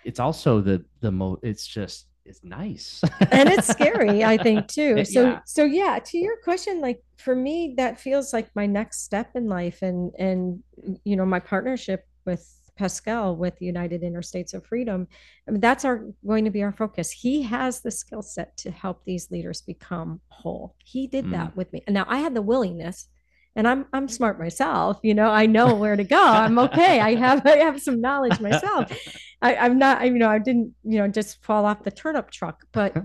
[0.03, 3.01] it's also the the most it's just it's nice.
[3.32, 4.95] And it's scary i think too.
[4.97, 5.03] Yeah.
[5.03, 9.32] so so yeah to your question like for me that feels like my next step
[9.36, 10.61] in life and and
[11.03, 15.07] you know my partnership with pascal with united interstates of freedom
[15.47, 17.11] I mean, that's our going to be our focus.
[17.11, 20.76] He has the skill set to help these leaders become whole.
[20.84, 21.55] He did that mm.
[21.55, 21.84] with me.
[21.88, 23.07] And now i had the willingness
[23.55, 27.15] and i'm i'm smart myself you know i know where to go i'm okay i
[27.15, 28.91] have i have some knowledge myself
[29.41, 32.29] I, I'm not, I, you know, I didn't, you know, just fall off the turnip
[32.29, 32.95] truck, but,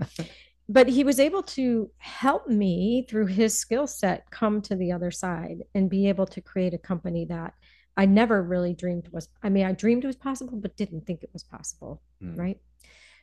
[0.69, 5.09] but he was able to help me through his skill set come to the other
[5.09, 7.53] side and be able to create a company that
[7.95, 11.23] I never really dreamed was, I mean, I dreamed it was possible, but didn't think
[11.23, 12.01] it was possible.
[12.23, 12.37] Mm.
[12.37, 12.59] Right.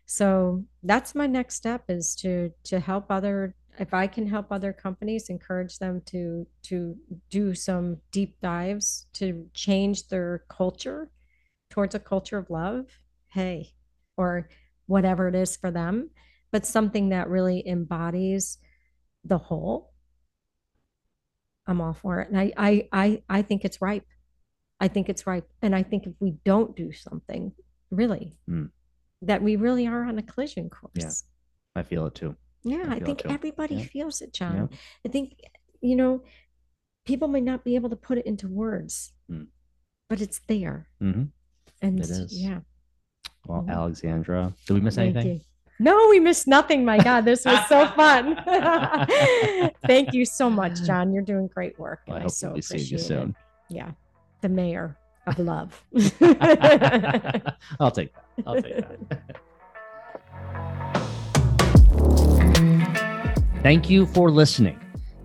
[0.06, 4.72] So that's my next step is to, to help other, if I can help other
[4.72, 6.96] companies, encourage them to, to
[7.30, 11.10] do some deep dives to change their culture
[11.70, 12.86] towards a culture of love,
[13.28, 13.72] hey,
[14.16, 14.48] or
[14.86, 16.10] whatever it is for them,
[16.52, 18.58] but something that really embodies
[19.24, 19.92] the whole.
[21.66, 22.28] I'm all for it.
[22.28, 24.06] And I I I I think it's ripe.
[24.80, 25.48] I think it's ripe.
[25.62, 27.52] And I think if we don't do something,
[27.90, 28.70] really, Mm.
[29.22, 30.92] that we really are on a collision course.
[30.96, 31.10] Yeah.
[31.80, 33.28] i feel it too Yeah, I I, think too.
[33.28, 33.84] everybody Yeah.
[33.84, 34.68] feels it, John.
[34.70, 34.76] Yeah.
[35.04, 35.40] I think,
[35.80, 36.22] you know,
[37.04, 39.48] people may not be able to put it into words, Mm.
[40.08, 40.88] but it's there.
[41.02, 41.30] Mhm.
[41.82, 42.32] And It is.
[42.42, 42.60] yeah.
[43.46, 43.70] well Mhm.
[43.70, 45.40] alexandra did we miss Thank anything you.
[45.80, 46.84] No, we missed nothing.
[46.84, 48.36] My God, this was so fun.
[49.86, 51.12] Thank you so much, John.
[51.12, 52.00] You're doing great work.
[52.06, 53.04] Well, i hope so we see you appreciate it.
[53.04, 53.36] soon
[53.68, 53.92] Yeah.
[54.40, 54.96] The mayor
[55.26, 55.84] of love.
[57.80, 59.36] i'll take that i'll take that
[63.64, 64.78] Thank you for listening.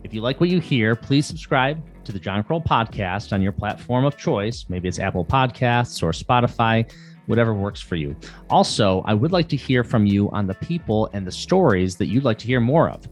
[0.06, 3.52] If you like what you hear, please subscribe to the John Kroll podcast on your
[3.52, 4.66] platform of choice.
[4.70, 6.90] Maybe it's Apple Podcasts or Spotify,
[7.26, 8.16] whatever works for you.
[8.50, 12.06] Also, I would like to hear from you on the people and the stories that
[12.06, 13.10] you'd like to hear more of.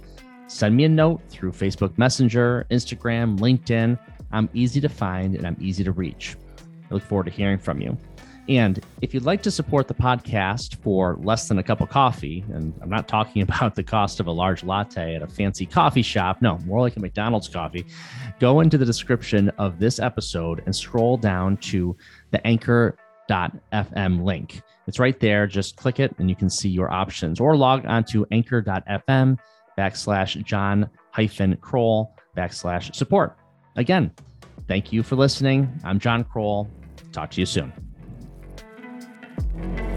[0.48, 4.00] Send me a note through Facebook Messenger, Instagram, LinkedIn.
[4.32, 6.38] I'm easy to find and I'm easy to reach.
[6.90, 7.98] I look forward to hearing from you.
[8.50, 12.46] And if you'd like to support the podcast for less than a cup of coffee,
[12.54, 16.02] and I'm not talking about the cost of a large latte at a fancy coffee
[16.02, 17.86] shop, no, more like a McDonald's coffee,
[18.40, 21.96] go into the description of this episode and scroll down to
[22.32, 24.62] the anchor.fm link.
[24.88, 25.48] It's right there.
[25.48, 29.38] Just click it and you can see your options or log on to anchor.fm
[29.78, 33.38] backslash John hyphen Kroll backslash support.
[33.76, 34.12] Again,
[34.68, 35.70] thank you for listening.
[35.84, 36.70] I'm John Kroll.
[37.12, 37.74] Talk to you soon.
[39.38, 39.97] Thank you.